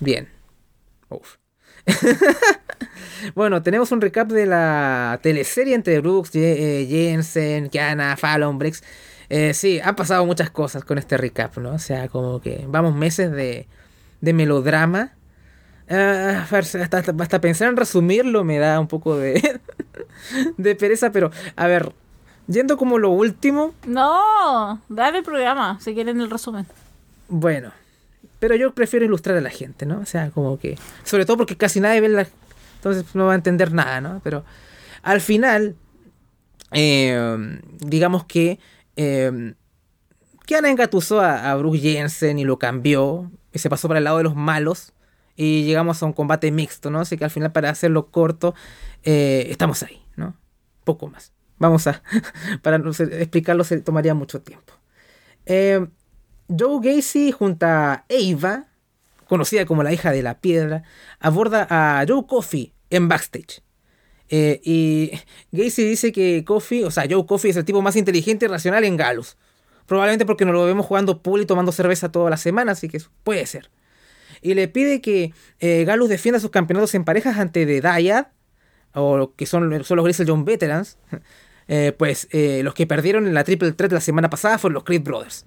[0.00, 0.28] Bien.
[1.08, 1.36] Uf.
[3.34, 8.82] bueno, tenemos un recap de la teleserie entre Brooks, eh, Jensen, Kiana, Fallon, Briggs.
[9.36, 11.72] Eh, sí, han pasado muchas cosas con este recap, ¿no?
[11.72, 13.66] O sea, como que vamos meses de,
[14.20, 15.10] de melodrama.
[15.90, 19.60] Ah, hasta, hasta, pensar en resumirlo me da un poco de,
[20.56, 21.92] de pereza, pero a ver,
[22.46, 23.74] yendo como lo último.
[23.88, 26.64] No, dale el programa si quieren el resumen.
[27.26, 27.72] Bueno,
[28.38, 29.98] pero yo prefiero ilustrar a la gente, ¿no?
[29.98, 30.78] O sea, como que.
[31.02, 32.28] Sobre todo porque casi nadie ve la.
[32.76, 34.20] Entonces no va a entender nada, ¿no?
[34.22, 34.44] Pero
[35.02, 35.74] al final,
[36.70, 38.60] eh, digamos que.
[38.96, 39.54] Eh,
[40.46, 43.30] Kiana engatusó a, a Bruce Jensen y lo cambió.
[43.52, 44.92] Y se pasó para el lado de los malos.
[45.36, 47.00] Y llegamos a un combate mixto, ¿no?
[47.00, 48.54] Así que al final, para hacerlo corto,
[49.02, 50.36] eh, estamos ahí, ¿no?
[50.84, 51.32] Poco más.
[51.58, 52.02] Vamos a.
[52.62, 54.74] para explicarlo se tomaría mucho tiempo.
[55.46, 55.86] Eh,
[56.48, 58.66] Joe Gacy junto a Ava,
[59.26, 60.84] conocida como la hija de la piedra,
[61.18, 63.62] aborda a Joe Coffey en backstage.
[64.28, 65.12] Eh, y
[65.52, 68.84] Gacy dice que Coffey, o sea, Joe Coffey es el tipo más inteligente y racional
[68.84, 69.36] en Galus.
[69.86, 73.00] Probablemente porque nos lo vemos jugando pool y tomando cerveza toda la semana, así que
[73.22, 73.70] puede ser.
[74.40, 78.26] Y le pide que eh, Galus defienda sus campeonatos en parejas ante The Dyad,
[78.94, 80.98] o que son, son los Grizzly John Veterans.
[81.66, 85.00] Eh, pues los que perdieron en la Triple Threat la semana pasada fueron los Creed
[85.00, 85.46] Brothers.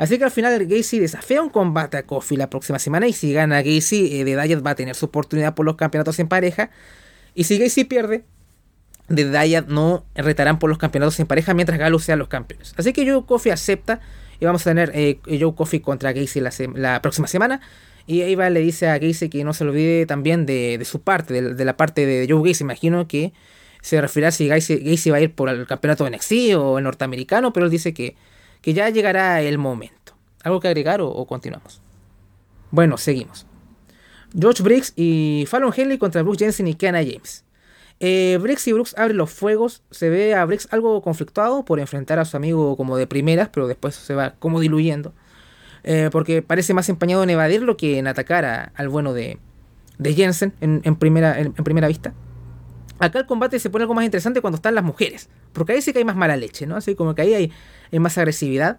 [0.00, 3.34] Así que al final Gacy desafía un combate a Kofi la próxima semana y si
[3.34, 6.70] gana Gacy, eh, The Dayat va a tener su oportunidad por los campeonatos en pareja.
[7.34, 8.24] Y si Gacy pierde,
[9.14, 12.74] The Dayat no retarán por los campeonatos en pareja mientras Galo sean los campeones.
[12.76, 14.00] Así que Joe Kofi acepta
[14.38, 16.40] y vamos a tener eh, Joe Kofi contra Gacy
[16.74, 17.60] la, próxima semana.
[18.06, 21.64] Y Eva le dice a Gacy que no se olvide también de, su parte, de,
[21.64, 22.64] la parte de Joe Gacy.
[22.64, 23.32] Imagino que
[23.82, 27.52] se referirá si Gacy, va a ir por el campeonato de NXT o el norteamericano,
[27.52, 28.16] pero él dice que
[28.60, 30.14] que ya llegará el momento.
[30.42, 31.80] ¿Algo que agregar o, continuamos?
[32.70, 33.46] Bueno, seguimos.
[34.38, 37.44] George Briggs y Fallon Henley contra Brooks Jensen y Kiana James.
[38.00, 39.82] Eh, Briggs y Brooks abren los fuegos.
[39.90, 43.66] Se ve a Briggs algo conflictuado por enfrentar a su amigo como de primeras, pero
[43.66, 45.12] después se va como diluyendo.
[45.82, 49.38] Eh, porque parece más empeñado en evadirlo que en atacar al bueno de,
[50.02, 52.14] Jensen en, primera, en primera vista.
[53.00, 55.30] Acá el combate se pone algo más interesante cuando están las mujeres.
[55.54, 56.76] Porque ahí sí que hay más mala leche, ¿no?
[56.76, 57.50] Así como que ahí
[57.90, 58.78] hay, más agresividad.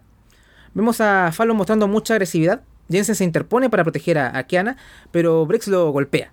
[0.75, 2.61] Vemos a Fallon mostrando mucha agresividad.
[2.91, 4.77] Jensen se interpone para proteger a, Kiana,
[5.11, 6.31] pero Briggs lo golpea.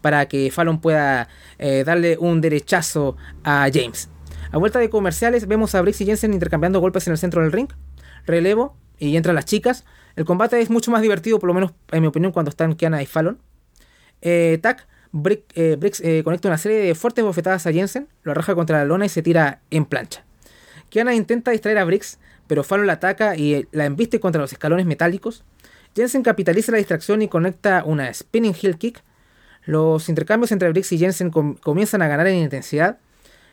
[0.00, 1.28] Para que Fallon pueda
[1.58, 4.08] eh, darle un derechazo a James.
[4.52, 7.52] A vuelta de comerciales, vemos a Briggs y Jensen intercambiando golpes en el centro del
[7.52, 7.68] ring.
[8.26, 9.84] Relevo y entran las chicas.
[10.16, 13.02] El combate es mucho más divertido, por lo menos en mi opinión, cuando están Kiana
[13.02, 13.38] y Fallon.
[14.22, 14.86] Eh, Tac
[15.54, 18.84] eh, Briggs eh, conecta una serie de fuertes bofetadas a Jensen, lo arroja contra la
[18.84, 20.24] lona y se tira en plancha.
[20.88, 24.86] Kiana intenta distraer a Briggs, pero Fallon la ataca y la embiste contra los escalones
[24.86, 25.44] metálicos.
[25.94, 29.02] Jensen capitaliza la distracción y conecta una spinning heel kick.
[29.64, 32.98] Los intercambios entre Briggs y Jensen comienzan a ganar en intensidad.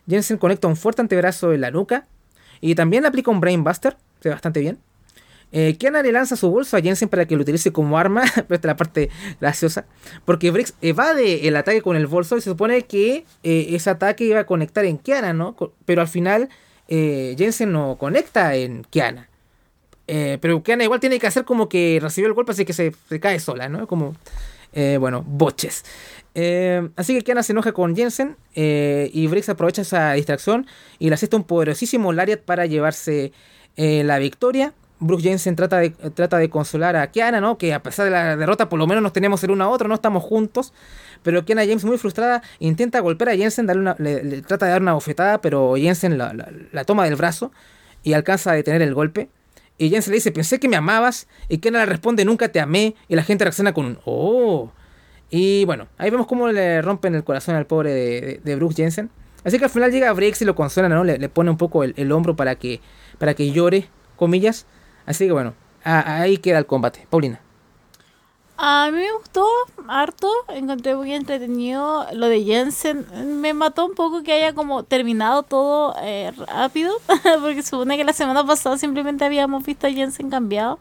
[0.07, 2.07] Jensen conecta un fuerte antebrazo en la nuca
[2.61, 4.79] y también aplica un brainbuster, se ve bastante bien.
[5.51, 8.23] Eh, Kiana le lanza su bolso a Jensen para que lo utilice como arma.
[8.35, 9.09] Esta es la parte
[9.39, 9.85] graciosa.
[10.25, 14.25] Porque Briggs evade el ataque con el bolso y se supone que eh, ese ataque
[14.25, 15.55] iba a conectar en Kiana, ¿no?
[15.85, 16.49] Pero al final
[16.88, 19.26] eh, Jensen no conecta en Kiana.
[20.08, 22.93] Eh, pero Kiana igual tiene que hacer como que recibió el golpe, así que se,
[23.20, 23.88] cae sola, ¿no?
[23.88, 24.16] Como,
[24.99, 25.84] bueno, boches.
[26.95, 30.68] así que Kiana se enoja con Jensen y Briggs aprovecha esa distracción
[30.99, 33.34] y le asiste un poderosísimo Lariat para llevarse
[33.76, 34.74] la victoria.
[34.99, 37.58] Brooke Jensen trata de, trata de consolar a Kiana, ¿no?
[37.58, 39.88] Que a pesar de la derrota, por lo menos nos tenemos el uno a otro,
[39.88, 40.74] no estamos juntos.
[41.24, 44.82] Pero Kiana James, muy frustrada, intenta golpear a Jensen, darle una, le, trata de dar
[44.82, 47.51] una bofetada, pero Jensen la, toma del brazo
[48.03, 49.30] y alcanza a detener el golpe.
[49.78, 51.28] Y Jensen le dice, pensé que me amabas.
[51.49, 52.95] Y Kiana le responde, nunca te amé.
[53.07, 54.71] Y la gente reacciona con un, oh.
[55.30, 59.09] Y bueno, ahí vemos cómo le rompen el corazón al pobre de, de, Brooke Jensen.
[59.43, 61.03] Así que al final llega Briggs y lo consuela, ¿no?
[61.03, 62.82] Le, pone un poco el, hombro para que,
[63.17, 64.65] para que llore, comillas.
[65.05, 65.53] Así que bueno,
[65.84, 67.05] ahí queda el combate.
[67.09, 67.41] Paulina.
[68.60, 69.45] A mí me gustó
[69.88, 72.08] harto, encontré muy entretenido.
[72.14, 73.05] Lo de Jensen
[73.39, 76.95] me mató un poco que haya como terminado todo eh, rápido,
[77.41, 80.80] porque supone que la semana pasada simplemente habíamos visto a Jensen cambiado.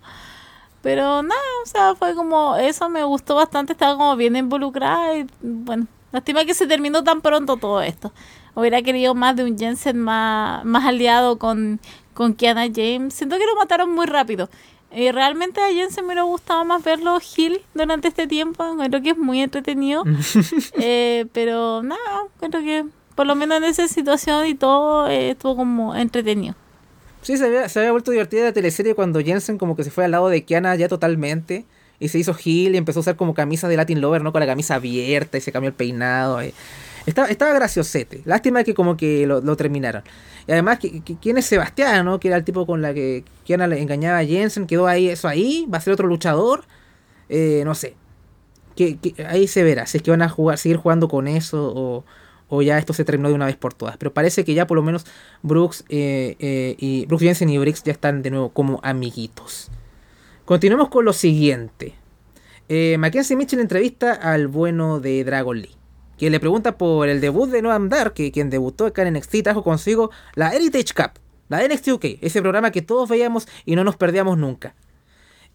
[0.82, 5.26] Pero nada, o sea, fue como eso me gustó bastante, estaba como bien involucrada y
[5.42, 8.10] bueno, lástima que se terminó tan pronto todo esto.
[8.54, 11.80] Hubiera querido más de un Jensen más, más aliado con,
[12.14, 13.12] con Kiana James.
[13.12, 14.48] Siento que lo mataron muy rápido.
[14.96, 18.64] Y realmente a Jensen me hubiera gustado más verlo Gil durante este tiempo.
[18.88, 20.04] Creo que es muy entretenido.
[20.80, 25.54] eh, pero nada, creo que por lo menos en esa situación y todo eh, estuvo
[25.54, 26.54] como entretenido.
[27.20, 30.06] Sí, se había, se había vuelto divertida la teleserie cuando Jensen como que se fue
[30.06, 31.66] al lado de Kiana ya totalmente.
[32.00, 34.32] Y se hizo Gil y empezó a usar como camisa de Latin Lover, ¿no?
[34.32, 36.42] Con la camisa abierta y se cambió el peinado.
[36.42, 36.54] Y
[37.06, 38.22] estaba, estaba graciosete.
[38.24, 40.02] Lástima que como que lo, terminaron.
[40.46, 40.78] Y además,
[41.22, 42.18] ¿quién es Sebastián, no?
[42.18, 44.66] Que era el tipo con la que Kiana le engañaba a Jensen.
[44.66, 45.66] Quedó ahí, eso ahí.
[45.72, 46.64] Va a ser otro luchador.
[47.28, 47.94] Eh, no sé.
[48.74, 48.98] Que,
[49.28, 49.86] ahí se verá.
[49.86, 52.04] Si es que van a jugar, seguir jugando con eso o,
[52.48, 53.96] o, ya esto se terminó de una vez por todas.
[53.96, 55.06] Pero parece que ya por lo menos
[55.42, 59.70] Brooks, eh, eh, y, Brooks Jensen y Briggs ya están de nuevo como amiguitos.
[60.44, 61.94] Continuemos con lo siguiente.
[62.98, 65.76] Mackenzie Mitchell entrevista al bueno de Dragon Lee
[66.18, 69.42] que le pregunta por el debut de Noam Dar, que quien debutó acá en NXT
[69.44, 73.84] trajo consigo la Heritage Cup, la NXT UK, ese programa que todos veíamos y no
[73.84, 74.74] nos perdíamos nunca.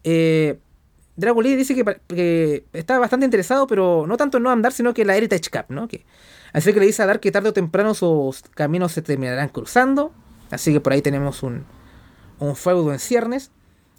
[0.04, 0.60] Eh,
[1.16, 4.94] Dragon Lee dice que, que, está bastante interesado, pero no tanto en Noam Dar, sino
[4.94, 5.88] que la Heritage Cup, ¿no?
[6.54, 10.14] Así que le dice a Dar que tarde o temprano sus caminos se terminarán cruzando.
[10.50, 11.66] Así que por ahí tenemos un,
[12.40, 13.52] un feudo en ciernes.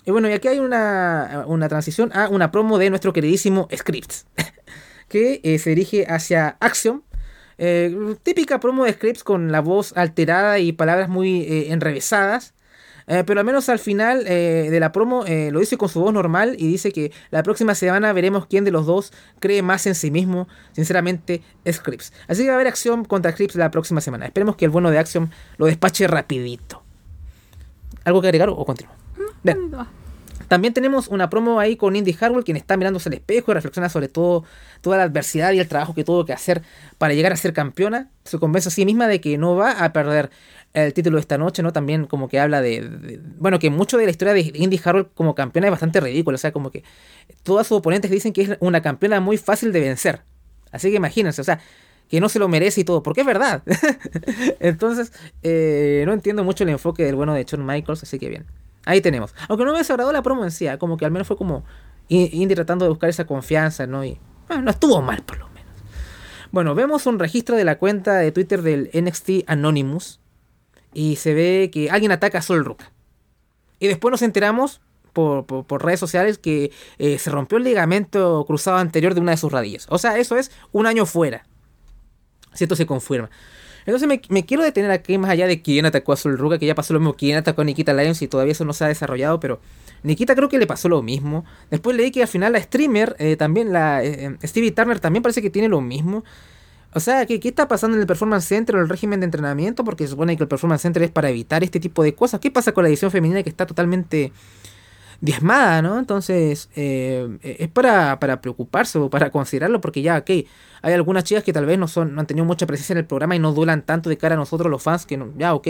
[0.05, 4.27] Y bueno, y aquí hay una, una transición a una promo de nuestro queridísimo Scripts.
[5.13, 7.03] que eh, se dirige hacia Action.
[7.59, 12.55] Eh, típica promo de scripts con la voz alterada y palabras muy eh, enrevesadas.
[13.27, 16.69] pero al menos al final de la promo lo dice con su voz normal y
[16.69, 20.47] dice que la próxima semana veremos quién de los dos cree más en sí mismo.
[20.73, 22.13] Sinceramente, Scripps.
[22.29, 24.27] Así que va a haber acción contra Scripps la próxima semana.
[24.27, 26.83] Esperemos que el bueno de Action lo despache rapidito.
[28.05, 28.95] ¿Algo que agregar o continúo?
[30.53, 33.89] También tenemos una promo ahí con Indy Harwell, quien está mirándose al espejo y reflexiona
[33.89, 34.45] sobre todo
[34.83, 36.61] toda la adversidad y el trabajo que tuvo que hacer
[36.99, 38.11] para llegar a ser campeona.
[38.25, 40.29] Se convence a sí misma de que no va a perder
[40.75, 41.73] el título esta noche, ¿no?
[41.73, 45.35] También como que habla de, bueno, que mucho de la historia de Indy Harwell como
[45.35, 46.85] campeona es bastante ridículo, o sea, como que
[47.45, 50.21] todos sus oponentes dicen que es una campeona muy fácil de vencer.
[50.71, 51.61] Así que imagínense, o sea,
[52.11, 53.63] que no se lo merece y todo, porque es verdad.
[54.61, 58.45] Entonces, eh, no entiendo mucho el enfoque del bueno de Shawn Michaels, así que bien.
[58.85, 59.35] Ahí tenemos.
[59.49, 60.79] Aunque no me desagradó la promo ¿eh?
[60.79, 61.65] como que al menos fue como
[62.09, 64.05] Indy tratando de buscar esa confianza, ¿no?
[64.05, 64.19] Y
[64.49, 65.73] no estuvo mal por lo menos.
[66.51, 70.21] Bueno, vemos un registro de la cuenta de Twitter del NXT Anonymous
[70.93, 72.93] y se ve que alguien ataca a Sol Ruka.
[73.79, 74.81] Y después nos enteramos
[75.13, 79.53] por, redes sociales que eh, se rompió el ligamento cruzado anterior de una de sus
[79.53, 79.87] rodillas.
[79.89, 81.45] O sea, eso es un año fuera.
[82.55, 83.31] Si esto se confirma.
[83.85, 86.75] Entonces me, quiero detener aquí más allá de quién atacó a Sol Ruka, que ya
[86.75, 89.41] pasó lo mismo, quién atacó a Nikita Lyons y todavía eso no se ha desarrollado,
[89.41, 89.61] pero
[90.03, 91.45] Nikita creo que le pasó lo mismo.
[91.71, 95.23] Después leí que al final la streamer, eh, también la eh, eh, Stevie Turner también
[95.23, 96.25] parece que tiene lo mismo.
[96.95, 99.83] O sea, ¿qué, ¿qué, está pasando en el Performance Center o el régimen de entrenamiento?
[99.83, 102.39] Porque se supone que el Performance Center es para evitar este tipo de cosas.
[102.39, 104.33] ¿Qué pasa con la edición femenina que está totalmente
[105.23, 106.01] diezmada, ¿no?
[106.01, 110.31] Entonces, eh, es para, para, preocuparse o para considerarlo, porque ya, ok,
[110.83, 113.05] hay algunas chicas que tal vez no, son, no han tenido mucha presencia en el
[113.07, 115.69] programa y no duelan tanto de cara a nosotros los fans, que no, ya, ok,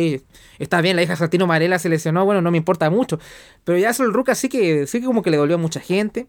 [0.59, 3.21] está bien, la hija Satino Marela se lesionó, bueno, no me importa mucho,
[3.63, 6.29] pero ya el Ruka sí que, sí que como que le dolió a mucha gente.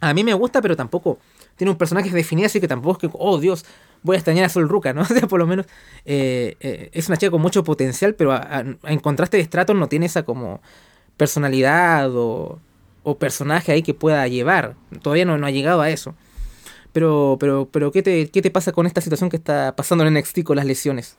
[0.00, 1.18] A mí me gusta, pero tampoco
[1.56, 3.64] tiene un personaje definido, así que tampoco es que, oh Dios,
[4.04, 5.02] voy a extrañar a Sol Ruka, ¿no?
[5.02, 5.66] O sea, por lo menos
[6.04, 8.40] eh, eh, es una chica con mucho potencial, pero
[8.84, 10.60] en contraste de Stratos no tiene esa como
[11.18, 12.58] personalidad o,
[13.18, 14.74] personaje ahí que pueda llevar.
[15.02, 16.14] Todavía no, no ha llegado a eso.
[16.92, 20.14] Pero, pero, pero ¿qué te, ¿qué te pasa con esta situación que está pasando en
[20.14, 21.16] NXT con las lesiones?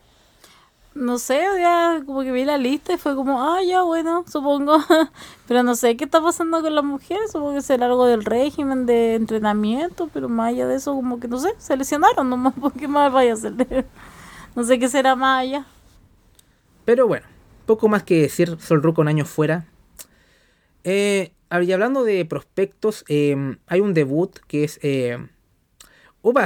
[0.96, 4.78] No sé, ya como que vi la lista y fue como, ah, ya bueno, supongo.
[5.48, 8.86] pero no sé qué está pasando con las mujeres, supongo que será algo del régimen
[8.86, 12.88] de entrenamiento, pero más allá de eso, como que no sé, se lesionaron nomás, porque
[12.88, 13.54] más vaya a ser.
[14.56, 15.66] no sé qué será más allá.
[16.86, 17.28] Pero bueno,
[17.68, 19.68] poco más que decir, Sol Ruco un año fuera,
[20.84, 25.18] eh, y hablando de prospectos, em, hay un debut que es eh,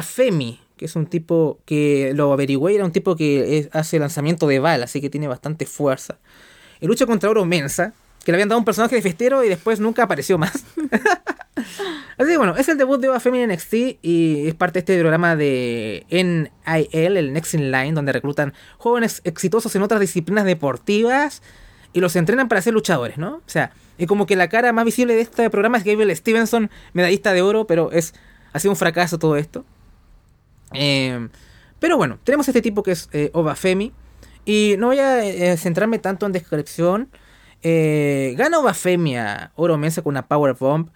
[0.01, 4.59] Femi, que es un tipo que lo averigüé, era un tipo que hace lanzamiento de
[4.59, 6.19] bala, así que tiene bastante fuerza.
[6.79, 9.79] Y lucha contra Oro Mensa, que le habían dado un personaje de festero y después
[9.79, 10.53] nunca apareció más.
[12.17, 14.79] así que bueno, es el debut de Oba Femi en NXT y es parte de
[14.79, 20.45] este programa de NIL, el Next in Line, donde reclutan jóvenes exitosos en otras disciplinas
[20.45, 21.41] deportivas
[21.93, 23.35] y los entrenan para ser luchadores, ¿no?
[23.35, 26.69] O sea, y como que la cara más visible de este programa es Gabriel Stevenson,
[26.93, 28.13] medallista de oro, pero es
[28.53, 29.65] ha sido un fracaso todo esto.
[30.73, 31.27] Eh,
[31.79, 33.91] pero bueno, tenemos este tipo que es eh, Obafemi.
[34.45, 37.09] Y no voy a eh, centrarme tanto en descripción.
[37.63, 40.89] Gana Obafemi a Oro Mensa con una Power Bomb.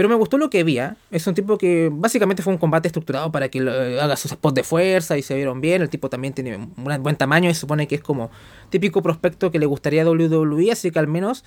[0.00, 0.78] Pero me gustó lo que vi.
[0.78, 0.96] ¿ah?
[1.10, 3.60] Es un tipo que básicamente fue un combate estructurado para que
[4.00, 5.82] haga sus spots de fuerza y se vieron bien.
[5.82, 6.72] El tipo también tiene un
[7.02, 8.30] buen tamaño y se supone que es como
[8.70, 10.72] típico prospecto que le gustaría a WWE.
[10.72, 11.44] Así que al menos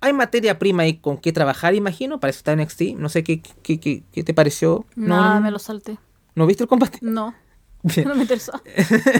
[0.00, 2.20] hay materia prima y con qué trabajar, imagino.
[2.20, 2.82] Para eso está en NXT.
[2.96, 4.86] No sé qué, qué, qué, qué te pareció.
[4.94, 5.98] Nada, ¿No, me lo salté.
[6.36, 6.98] ¿No viste el combate?
[7.02, 7.34] No.
[7.82, 8.06] Bien.
[8.06, 8.52] No me interesó.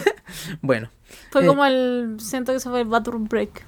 [0.62, 0.90] bueno,
[1.32, 1.46] Fue Eh.
[1.48, 2.18] como el.
[2.20, 3.64] Siento que se fue el bathroom break.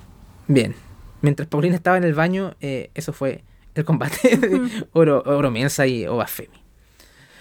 [0.46, 0.76] bien.
[1.22, 3.42] Mientras Paulina estaba en el baño, eh, eso fue
[3.74, 6.62] el combate de Oro, Oro Mensa y Obafemi.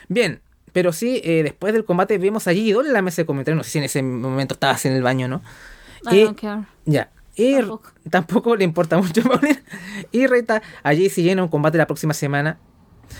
[0.08, 0.42] Bien,
[0.74, 3.58] pero sí, eh, después del combate vimos a Gigi Doll en la mesa de comentarios.
[3.58, 5.42] No sé si en ese momento estabas en el baño, ¿no?
[6.12, 6.64] I don't care.
[6.86, 7.10] Ya.
[7.36, 7.92] Y Tampoco.
[8.10, 9.62] tampoco le importa mucho Paulina.
[10.12, 12.58] Y reta a JC llena un combate la próxima semana.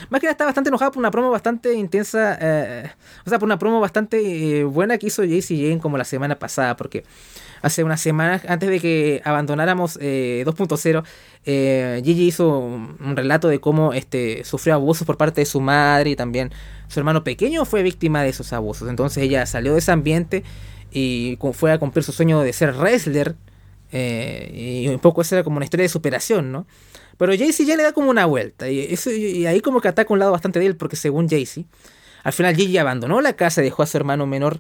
[0.10, 2.38] Más que nada está bastante enojado por una promo bastante intensa.
[2.42, 2.92] eh,
[3.26, 6.38] o sea, por una promo bastante eh, buena que hizo JC Jane como la semana
[6.38, 6.76] pasada.
[6.76, 7.04] Porque
[7.62, 11.04] hace unas semanas, antes de que abandonáramos eh, 2.0,
[11.46, 16.12] eh, Gigi hizo un, relato de cómo este, sufrió abusos por parte de su madre
[16.12, 16.52] y también
[16.88, 18.90] su hermano pequeño fue víctima de esos abusos.
[18.90, 20.44] Entonces ella salió de ese ambiente
[20.92, 23.36] y fue a cumplir su sueño de ser wrestler.
[23.92, 26.66] eh, y un poco esa era como una historia de superación, ¿no?
[27.22, 28.68] Pero Jaycee ya le da como una vuelta.
[28.68, 31.68] Y, y ahí como que ataca un lado bastante de él, porque según Jaycee,
[32.24, 34.60] al final Gigi abandonó la casa y dejó a su hermano menor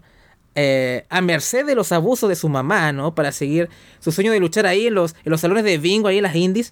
[0.53, 3.15] eh, a merced de los abusos de su mamá, ¿no?
[3.15, 3.67] Para seguir
[3.99, 6.35] su sueño de luchar ahí en los, en los salones de bingo, ahí en las
[6.35, 6.71] indies.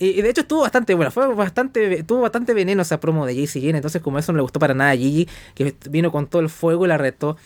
[0.00, 3.60] Y, de hecho estuvo bastante bueno, fue bastante, tuvo bastante veneno esa promo de JC
[3.60, 6.42] Jane, entonces como eso no le gustó para nada a Gigi, que vino con todo
[6.42, 7.36] el fuego y la retó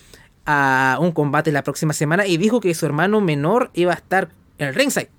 [0.47, 4.31] a un combate la próxima semana y dijo que su hermano menor iba a estar
[4.57, 5.11] en el ringside.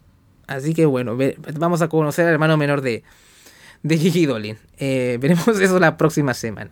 [0.47, 3.03] Así que bueno, ve- vamos a conocer al hermano menor de,
[3.83, 4.57] de Gigi Dolin.
[4.77, 6.71] Eh, veremos eso la próxima semana.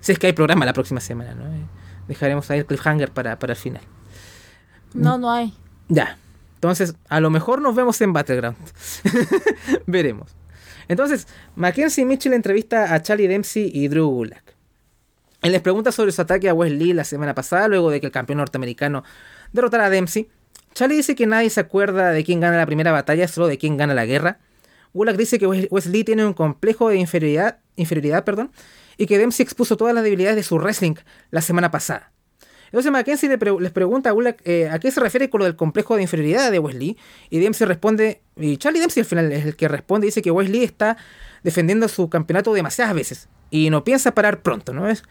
[0.00, 1.44] Si es que hay programa la próxima semana, ¿no?
[1.46, 1.60] Eh,
[2.08, 3.82] dejaremos ahí el cliffhanger para, para el final.
[4.94, 5.54] No, no hay.
[5.88, 6.16] Ya.
[6.54, 8.56] Entonces, a lo mejor nos vemos en Battleground.
[9.86, 10.34] Veremos.
[10.88, 14.56] Entonces, Mackenzie Mitchell entrevista a Charlie Dempsey y Drew Gulak.
[15.42, 18.12] Él les pregunta sobre su ataque a Wesley la semana pasada, luego de que el
[18.12, 19.04] campeón norteamericano
[19.52, 20.28] derrotara a Dempsey.
[20.74, 23.76] Charlie dice que nadie se acuerda de quién gana la primera batalla, solo de quién
[23.76, 24.38] gana la guerra.
[24.92, 28.50] Gulak dice que Wes- Wesley tiene un complejo de inferioridad, inferioridad perdón,
[28.96, 30.94] y que Dempsey expuso todas las debilidades de su wrestling
[31.30, 32.12] la semana pasada.
[32.66, 35.96] Entonces Mackenzie les pregunta a Gulak eh, a qué se refiere con lo del complejo
[35.96, 36.96] de inferioridad de Wesley.
[37.28, 40.62] Y Dempsey responde, y Charlie Dempsey al final es el que responde, dice que Wesley
[40.62, 40.96] está
[41.42, 45.02] defendiendo su campeonato demasiadas veces y no piensa parar pronto, ¿no es?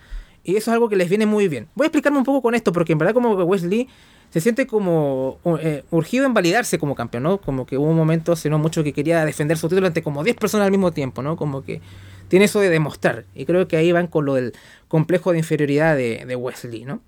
[0.43, 1.67] Y eso es algo que les viene muy bien.
[1.75, 3.89] Voy a explicarme un poco con esto, porque en verdad como Wesley
[4.29, 7.37] se siente como eh, urgido en validarse como campeón, ¿no?
[7.39, 10.23] Como que hubo un momento hace no mucho que quería defender su título ante como
[10.23, 11.35] 10 personas al mismo tiempo, ¿no?
[11.35, 11.81] Como que
[12.27, 13.25] tiene eso de demostrar.
[13.33, 14.53] Y creo que ahí van con lo del
[14.87, 17.01] complejo de inferioridad de, de Wesley, ¿no?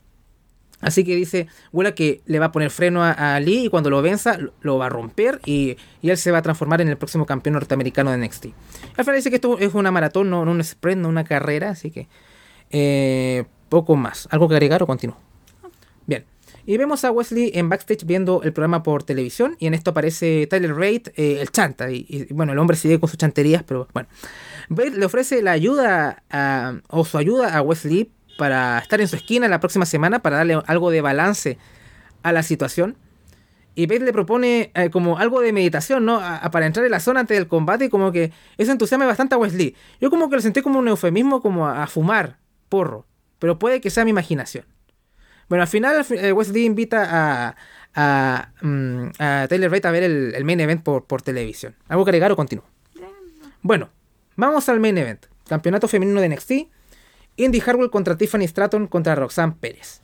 [0.80, 3.91] Así que dice Wula que le va a poner freno a, a Lee y cuando
[3.91, 6.88] lo venza lo- lo va a romper y, y él se va a transformar en
[6.88, 8.45] el próximo campeón norteamericano de NXT.
[8.97, 11.69] Al final dice que esto es una maratón, no, no un sprint, no una carrera,
[11.69, 12.07] así que
[12.72, 14.28] eh, poco más.
[14.32, 15.17] ¿Algo que agregar o continúo?
[16.66, 20.47] Y vemos a Wesley en backstage viendo el programa por televisión y en esto aparece
[20.47, 21.89] Tyler Rate, eh, el chanta.
[21.91, 24.07] Y, bueno, el hombre sigue con sus chanterías, pero bueno.
[24.70, 26.24] Bate le ofrece la ayuda
[26.89, 30.62] o su ayuda a Wesley para estar en su esquina la próxima semana para darle
[30.66, 31.57] algo de balance
[32.24, 32.95] a la situación.
[33.74, 36.22] Y Bate le propone eh, como algo de meditación, ¿no?
[36.51, 39.38] Para entrar en la zona antes del combate y como que eso entusiasma bastante a
[39.38, 39.76] Wesley.
[39.99, 42.38] Yo como que lo sentí como un eufemismo como a, a fumar
[42.70, 43.07] porro,
[43.39, 44.66] pero puede que sea mi imaginación.
[45.52, 47.56] Bueno, al final al fi- eh, Wesley invita a,
[47.93, 51.76] a, mm, a Taylor Rate a ver el, el main event por, por televisión.
[51.89, 52.64] ¿Algo que agregar o continúo?
[53.62, 53.89] Bueno,
[54.38, 55.26] vamos al main event.
[55.49, 56.52] Campeonato femenino de NXT.
[57.36, 59.99] Indy Hartwell contra Tiffany Stratton contra Roxanne Pérez.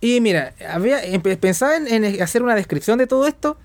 [0.00, 0.98] Y mira, había
[1.40, 3.56] pensaba en, hacer una descripción de todo esto.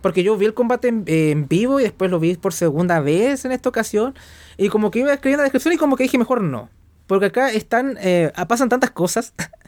[0.00, 3.44] Porque yo vi el combate en, en vivo y después lo vi por segunda vez
[3.44, 4.14] en esta ocasión.
[4.56, 6.70] Y como que iba escribiendo la descripción y como que dije mejor no.
[7.06, 9.34] Porque acá están, eh, pasan tantas cosas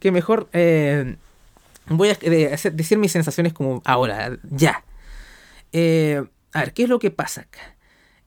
[0.00, 1.16] que mejor eh,
[1.88, 4.84] voy a decir mis sensaciones como ahora, ya.
[5.72, 7.76] Eh, a ver, ¿qué es lo que pasa acá?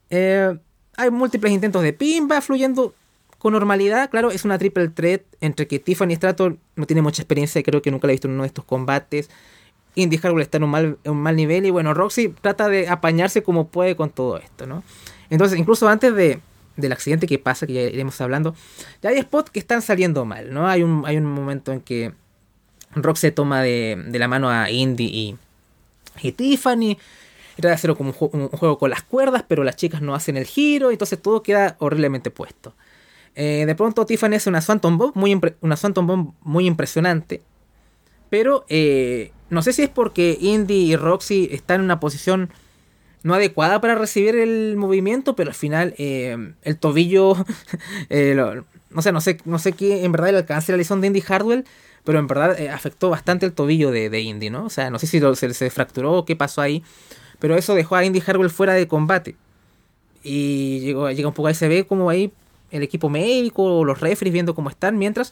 [0.10, 0.58] Eh,
[0.98, 2.94] hay múltiples intentos de pin, va fluyendo
[3.40, 4.10] con normalidad.
[4.10, 7.92] Claro, es una triple threat entre que Tiffany Stratton no tiene mucha experiencia, creo que
[7.92, 9.30] nunca la he visto en uno de estos combates.
[9.96, 13.44] Indy Hartwell está en un mal, un mal nivel y bueno, Roxy trata de apañarse
[13.44, 14.84] como puede con todo esto, ¿no?
[15.30, 16.40] Entonces, incluso antes de,
[16.76, 18.56] del accidente que pasa, que ya iremos hablando,
[19.02, 20.68] ya hay spots que están saliendo mal, ¿no?
[20.68, 22.14] Hay un, hay un momento en que
[22.96, 25.38] Roxy toma de, de la mano a Indy y,
[26.22, 26.98] y Tiffany.
[27.58, 30.46] era de hacerlo como un, juego con las cuerdas, pero las chicas no hacen el
[30.46, 32.74] giro, entonces todo queda horriblemente puesto.
[33.36, 37.42] Eh, de pronto Tiffany hace una Phantom Bomb muy, una Bomb muy impresionante,
[38.30, 42.52] pero eh, no sé si es porque Indy y Roxy están en una posición
[43.24, 47.36] no adecuada para recibir el movimiento, pero al final eh, el tobillo,
[48.90, 51.08] no sé, no sé, no sé qué en verdad el alcance de la lesión de
[51.08, 51.66] Indy Hardwell,
[52.04, 54.66] pero en verdad afectó bastante el tobillo de, de, Indy, ¿no?
[54.66, 55.22] O sea, no sé si
[55.54, 56.84] se, fracturó o qué pasó ahí,
[57.40, 59.36] pero eso dejó a Indy Harwell fuera de combate.
[60.22, 62.32] Y llegó, llega un poco ahí, se ve como ahí
[62.72, 65.32] el equipo médico los referees viendo cómo están, mientras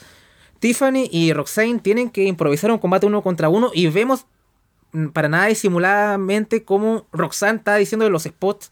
[0.59, 4.25] Tiffany y Roxane tienen que improvisar un combate uno contra uno y vemos
[5.13, 8.71] para nada disimuladamente cómo Roxanne está diciendo los spots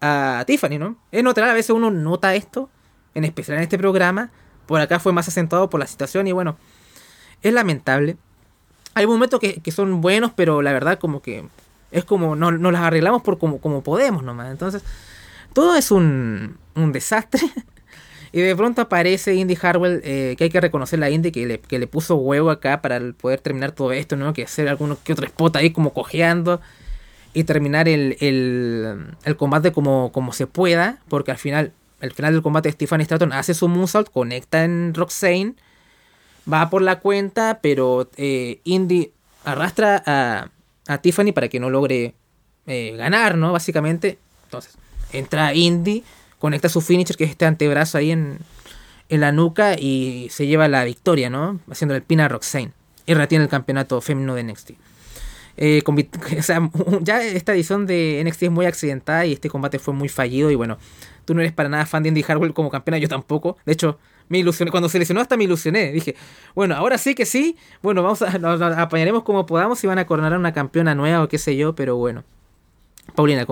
[0.00, 0.96] a Tiffany, ¿no?
[1.12, 2.68] Es notable, a veces uno nota esto,
[3.14, 4.30] en especial en este programa,
[4.66, 6.56] por acá fue más acentuado por la situación y bueno,
[7.42, 8.16] es lamentable.
[8.94, 11.44] Hay momentos que, que son buenos, pero la verdad como que
[11.94, 14.50] es como, no, las arreglamos por como, como podemos nomás.
[14.50, 14.82] Entonces,
[15.52, 17.40] todo es un, un desastre.
[18.34, 21.60] y de pronto aparece Indy Harwell, eh, que hay que reconocer la Indy, que le,
[21.60, 24.32] que le puso huevo acá para poder terminar todo esto, ¿no?
[24.32, 26.60] Que hacer alguno que otro spot ahí como cojeando.
[27.32, 30.98] Y terminar el, el, el combate como, como se pueda.
[31.08, 31.70] Porque al final,
[32.00, 35.54] al final del combate Stephanie Stratton hace su moonsault, conecta en Roxane.
[36.52, 39.12] Va por la cuenta, pero eh, Indy
[39.44, 40.48] arrastra a,
[40.88, 42.14] a Tiffany para que no logre
[42.66, 43.52] eh, ganar, ¿no?
[43.52, 44.18] Básicamente.
[44.46, 44.76] Entonces,
[45.12, 46.02] entra Indy,
[46.44, 48.36] conecta su finisher, que es este antebrazo ahí en,
[49.08, 51.58] en la nuca, y se lleva la victoria, ¿no?
[51.70, 52.70] Haciendo el pin a Roxane.
[53.06, 54.72] Y retiene el campeonato femenino de NXT.
[55.56, 55.82] Eh,
[56.38, 56.70] o sea,
[57.00, 60.50] ya esta edición de NXT es muy accidentada y este combate fue muy fallido.
[60.50, 60.76] Y bueno,
[61.24, 63.56] tú no eres para nada fan de Indy Harwell como campeona, yo tampoco.
[63.64, 64.70] De hecho, me ilusioné.
[64.70, 65.92] Cuando se lesionó hasta me ilusioné.
[65.92, 66.14] Dije,
[66.54, 67.56] bueno, ahora sí que sí.
[67.82, 71.22] Bueno, vamos a, nos, apañaremos como podamos y van a coronar a una campeona nueva
[71.22, 72.22] o qué sé yo, pero bueno.
[73.14, 73.46] Paulina,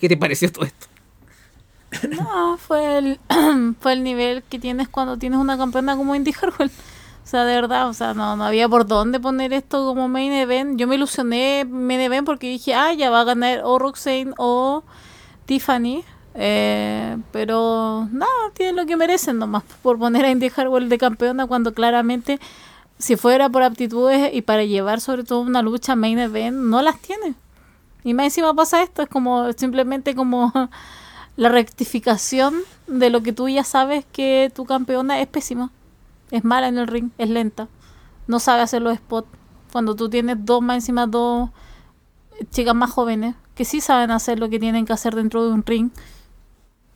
[0.00, 0.87] ¿qué, te pareció todo esto?
[2.10, 3.20] No, fue el,
[3.80, 6.70] fue el nivel que tienes cuando tienes una campeona como Indy Harwell.
[6.70, 10.32] O sea, de verdad, o sea, no, no había por dónde poner esto como main
[10.32, 10.78] event.
[10.78, 14.82] Yo me ilusioné main event porque dije, ah, ya va a ganar o Roxane o
[15.44, 16.04] Tiffany.
[16.34, 21.46] Eh, pero no, tienen lo que merecen nomás por poner a Indy Harwell de campeona
[21.46, 22.38] cuando claramente
[22.98, 26.98] si fuera por aptitudes y para llevar sobre todo una lucha main event, no las
[27.00, 27.34] tiene.
[28.04, 30.52] Y más encima pasa esto, es como simplemente como
[31.38, 32.56] la rectificación
[32.88, 35.70] de lo que tú ya sabes que tu campeona es pésima.
[36.30, 37.68] Es mala en el ring, es lenta.
[38.26, 39.28] No sabe hacer los spots.
[39.72, 41.48] Cuando tú tienes dos más encima, dos
[42.50, 45.64] chicas más jóvenes que sí saben hacer lo que tienen que hacer dentro de un
[45.64, 45.90] ring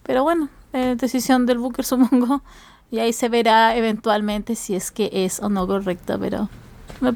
[0.02, 2.42] pero bueno, decisión del Booker supongo.
[2.90, 6.50] Y ahí se verá eventualmente si es que es o no correcta, pero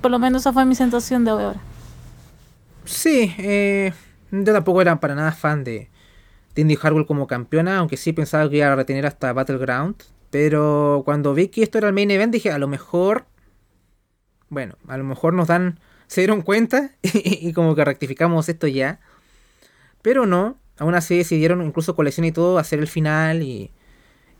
[0.00, 1.60] por lo menos esa fue mi sensación de ahora.
[2.86, 3.92] Sí, eh,
[4.30, 5.90] yo tampoco era para nada fan de,
[6.56, 9.96] de Indy Harwell como campeona, aunque sí pensaba que iba a retener hasta Battleground.
[10.30, 13.26] Pero cuando vi que esto era el main event, dije, a lo mejor,
[14.48, 15.78] bueno, a lo mejor nos dan,
[16.08, 18.98] se dieron cuenta y, y como que rectificamos esto ya.
[20.02, 23.70] Pero no, aún así decidieron, incluso colección y todo, hacer el final y,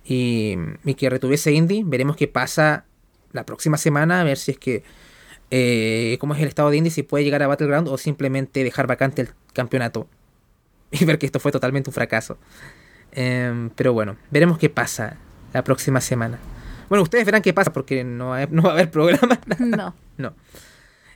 [0.04, 0.56] y,
[0.94, 1.82] que retuviese Indy.
[1.84, 2.86] Veremos qué pasa
[3.32, 4.84] la próxima semana, a ver si es que,
[5.50, 8.86] eh, cómo es el estado de Indy, si puede llegar a Battleground o simplemente dejar
[8.86, 10.08] vacante el campeonato
[10.91, 12.39] y ver que esto fue totalmente un fracaso.
[13.12, 15.16] Em, pero bueno, veremos qué pasa
[15.53, 16.39] la próxima semana.
[16.89, 19.39] Bueno, ustedes verán qué pasa porque no, no va a haber programa.
[19.59, 19.95] No.
[20.16, 20.34] no.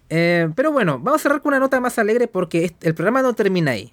[0.09, 3.35] Eh, pero bueno, vamos a cerrar con una nota más alegre porque el programa no
[3.35, 3.93] termina ahí.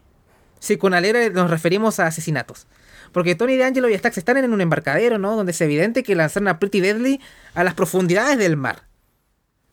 [0.60, 2.66] Sí, con alegre nos referimos a asesinatos.
[3.12, 5.36] Porque Tony D'Angelo y Stax están en un embarcadero, ¿no?
[5.36, 7.22] Donde es evidente que lanzaron a Pretty Deadly
[7.54, 8.88] a las profundidades del mar.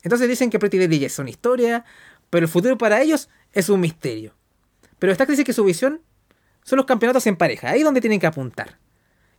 [0.02, 1.84] Entonces dicen que Pretty Deadly ya es una historia,
[2.30, 4.34] pero el futuro para ellos es un misterio.
[4.98, 6.00] Pero Stax dice que su visión
[6.62, 8.78] son los campeonatos en pareja, ahí donde tienen que apuntar.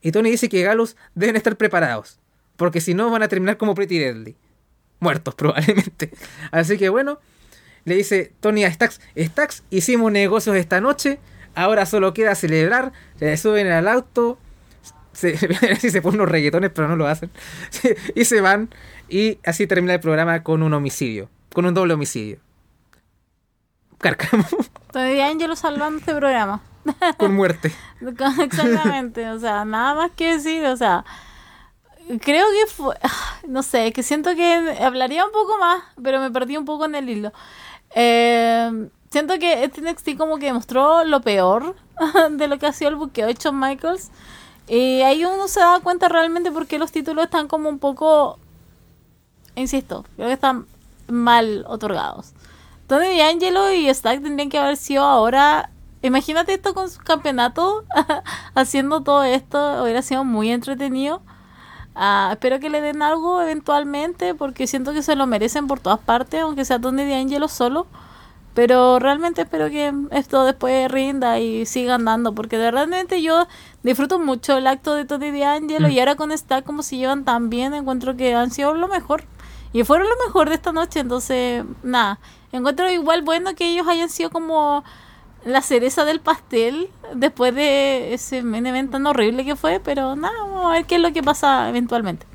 [0.02, 2.20] Y Tony dice que Galus deben estar preparados,
[2.58, 4.36] porque si no van a terminar como Pretty Deadly.
[5.00, 6.12] Muertos probablemente.
[6.52, 7.20] Así que bueno,
[7.84, 11.20] le dice Tony a Stax, Stax, hicimos negocios esta noche,
[11.56, 14.38] Ahora solo queda celebrar, se suben al auto,
[15.14, 15.38] se,
[15.80, 17.32] se ponen unos reggaetones, pero no lo hacen.
[18.16, 18.70] y se van.
[19.08, 21.30] Y así termina el programa con un homicidio.
[21.54, 22.40] Con un doble homicidio.
[24.00, 24.46] Cárcamo.
[24.96, 26.62] Todavía Angelo salvando este programa.
[27.18, 27.76] Con muerte.
[28.40, 29.30] Exactamente.
[29.30, 30.66] O sea, nada más que decir.
[30.68, 31.04] O sea,
[32.22, 32.96] creo que fue.
[33.46, 36.96] No sé, que siento que hablaría un poco más, pero me perdí un poco en
[36.96, 37.34] el hilo.
[37.94, 41.76] Eh, siento que este NXT como que demostró lo peor
[42.32, 44.12] de lo que ha sido el buqueo Shawn Michaels.
[44.70, 48.40] Y ahí uno se da cuenta realmente por qué los títulos están como un poco,
[49.56, 50.66] insisto, creo que están
[51.10, 52.35] mal otorgados.
[52.88, 55.72] Tony D'Angelo y Stack tendrían que haber sido ahora.
[56.04, 57.84] Imagínate esto con su campeonato,
[58.54, 61.24] haciendo todo esto, hubiera sido muy entretenido.
[61.96, 66.00] Ah, espero que le den algo eventualmente, porque siento que se lo merecen por todas
[66.00, 67.88] partes, aunque sea Tony D'Angelo solo.
[68.54, 73.48] Pero realmente espero que esto después rinda y siga andando, porque de realmente yo
[73.84, 77.50] disfruto mucho el acto de Tony D'Angelo y ahora con Stack como se llevan tan
[77.50, 79.24] bien, encuentro que han sido lo mejor.
[79.74, 82.20] Y fueron lo mejor de esta noche, entonces, nada,
[82.58, 84.84] encuentro igual bueno que ellos hayan sido como
[85.46, 90.34] la cereza del pastel después de ese main event tan horrible que fue, pero nada,
[90.40, 92.26] vamos a ver qué es lo que pasa eventualmente.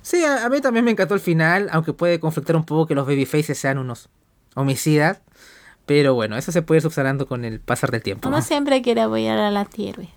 [0.00, 3.06] Sí, a, mí también me encantó el final, aunque puede conflictar un poco que los
[3.06, 4.08] babyfaces sean unos
[4.54, 5.20] homicidas.
[5.84, 8.28] Pero bueno, eso se puede ir subsanando con el pasar del tiempo.
[8.28, 10.08] Uno siempre quiere apoyar al antihéroe.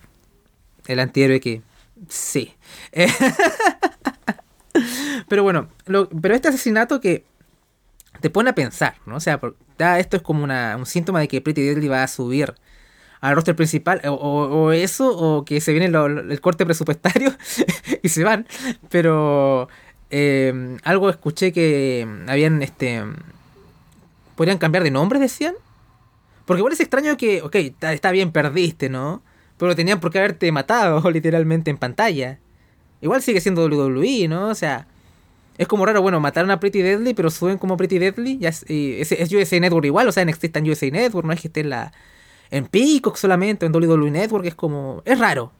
[0.87, 1.61] El antihéroe que.
[2.07, 2.53] Sí.
[5.27, 7.25] pero bueno, pero este asesinato que
[8.21, 9.15] te pone a pensar, ¿no?
[9.15, 9.39] O sea,
[9.97, 12.53] esto es como una, un síntoma de que Pretty Deadly va a subir
[13.21, 17.33] al roster principal, o, eso, o que se viene el corte presupuestario
[18.03, 18.47] y se van.
[18.89, 19.67] Pero
[20.09, 23.03] eh, algo escuché que habían este
[24.39, 25.53] podrían cambiar de nombre, decían.
[26.45, 29.21] Porque igual es extraño que, ok, está, bien, perdiste, ¿no?
[29.57, 32.39] Pero tenían por qué haberte matado literalmente en pantalla.
[33.01, 34.47] Igual sigue siendo WWE, ¿no?
[34.47, 34.87] O sea,
[35.59, 38.37] es como raro, bueno, mataron a Pretty Deadly, pero suben como Pretty Deadly.
[38.37, 41.41] Ya es, es, USA Network igual, o sea, NXT está en USA Network, no es
[41.41, 41.91] que esté en la.
[42.49, 45.01] En Peacock solamente, en WWE Network, es como.
[45.03, 45.51] Es raro.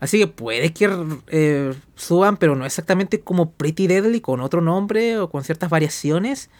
[0.00, 0.90] Así que puede que
[1.28, 6.50] eh, suban, pero no exactamente como Pretty Deadly, con otro nombre o con ciertas variaciones.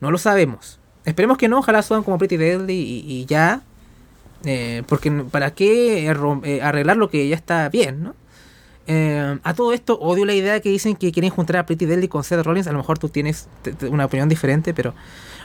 [0.00, 0.80] No lo sabemos.
[1.04, 3.62] Esperemos que no, ojalá suban como Pretty Deadly y, ya.
[4.44, 8.16] Eh, porque para qué eh, arreglar lo que ya está bien, ¿no?
[8.94, 12.08] Eh, a todo esto odio la idea que dicen que quieren juntar a Pretty Deadly
[12.08, 12.66] con Seth Rollins.
[12.66, 13.48] A lo mejor tú tienes
[13.88, 14.94] una opinión diferente, pero...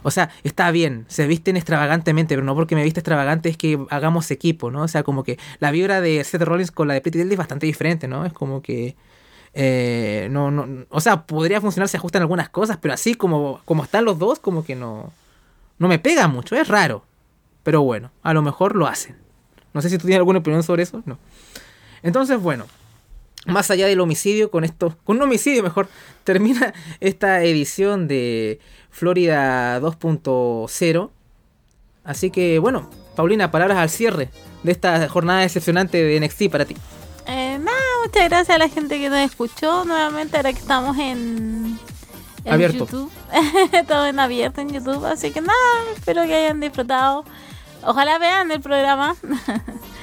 [0.03, 3.79] O sea, está bien, se visten extravagantemente, pero no porque me viste extravagante es que
[3.89, 4.83] hagamos equipo, ¿no?
[4.83, 7.37] O sea, como que la vibra de Seth Rollins con la de Pretty Deadly es
[7.37, 8.25] bastante diferente, ¿no?
[8.25, 8.95] Es como que...
[9.53, 13.83] Eh, no, no, o sea, podría funcionar si ajustan algunas cosas, pero así como, como
[13.83, 15.11] están los dos, como que no,
[15.79, 17.05] no me pega mucho, es raro.
[17.63, 19.15] Pero bueno, a lo mejor lo hacen.
[19.73, 21.17] No sé si tú tienes alguna opinión sobre eso, no.
[22.03, 22.65] Entonces, bueno,
[23.47, 25.87] más allá del homicidio, con esto, con un homicidio mejor,
[26.23, 28.59] termina esta edición de
[28.91, 31.09] Florida 2.0.
[32.03, 34.29] Así que, bueno, Paulina, palabras al cierre
[34.63, 36.75] de esta jornada decepcionante de NXT para ti.
[37.25, 41.77] Eh, nada, muchas gracias a la gente que nos escuchó nuevamente ahora que estamos en,
[42.45, 42.85] abierto.
[42.85, 43.11] YouTube.
[43.87, 45.53] Todo en abierto en YouTube, así que nada,
[45.95, 47.25] espero que hayan disfrutado.
[47.83, 49.15] Ojalá vean el programa,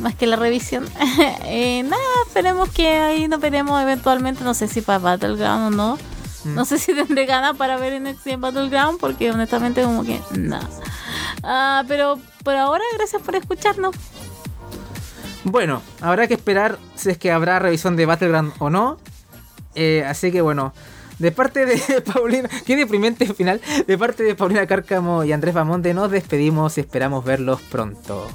[0.00, 0.88] más que la revisión.
[1.44, 5.98] eh, nada, esperemos que ahí nos veremos eventualmente, no sé si para Battleground o no.
[6.44, 6.54] Mm.
[6.54, 10.68] No sé si tendré ganas para ver en, en Battleground, porque honestamente como que nada.
[11.42, 13.94] Ah, pero por ahora, gracias por escucharnos.
[15.44, 18.98] Bueno, habrá que esperar si es que habrá revisión de Battleground o no.
[19.74, 20.72] Eh, así que bueno,
[21.18, 25.94] de parte de Paulina, qué deprimente final, de parte de Paulina Cárcamo y Andrés Bamonte
[25.94, 28.28] nos despedimos y esperamos verlos pronto.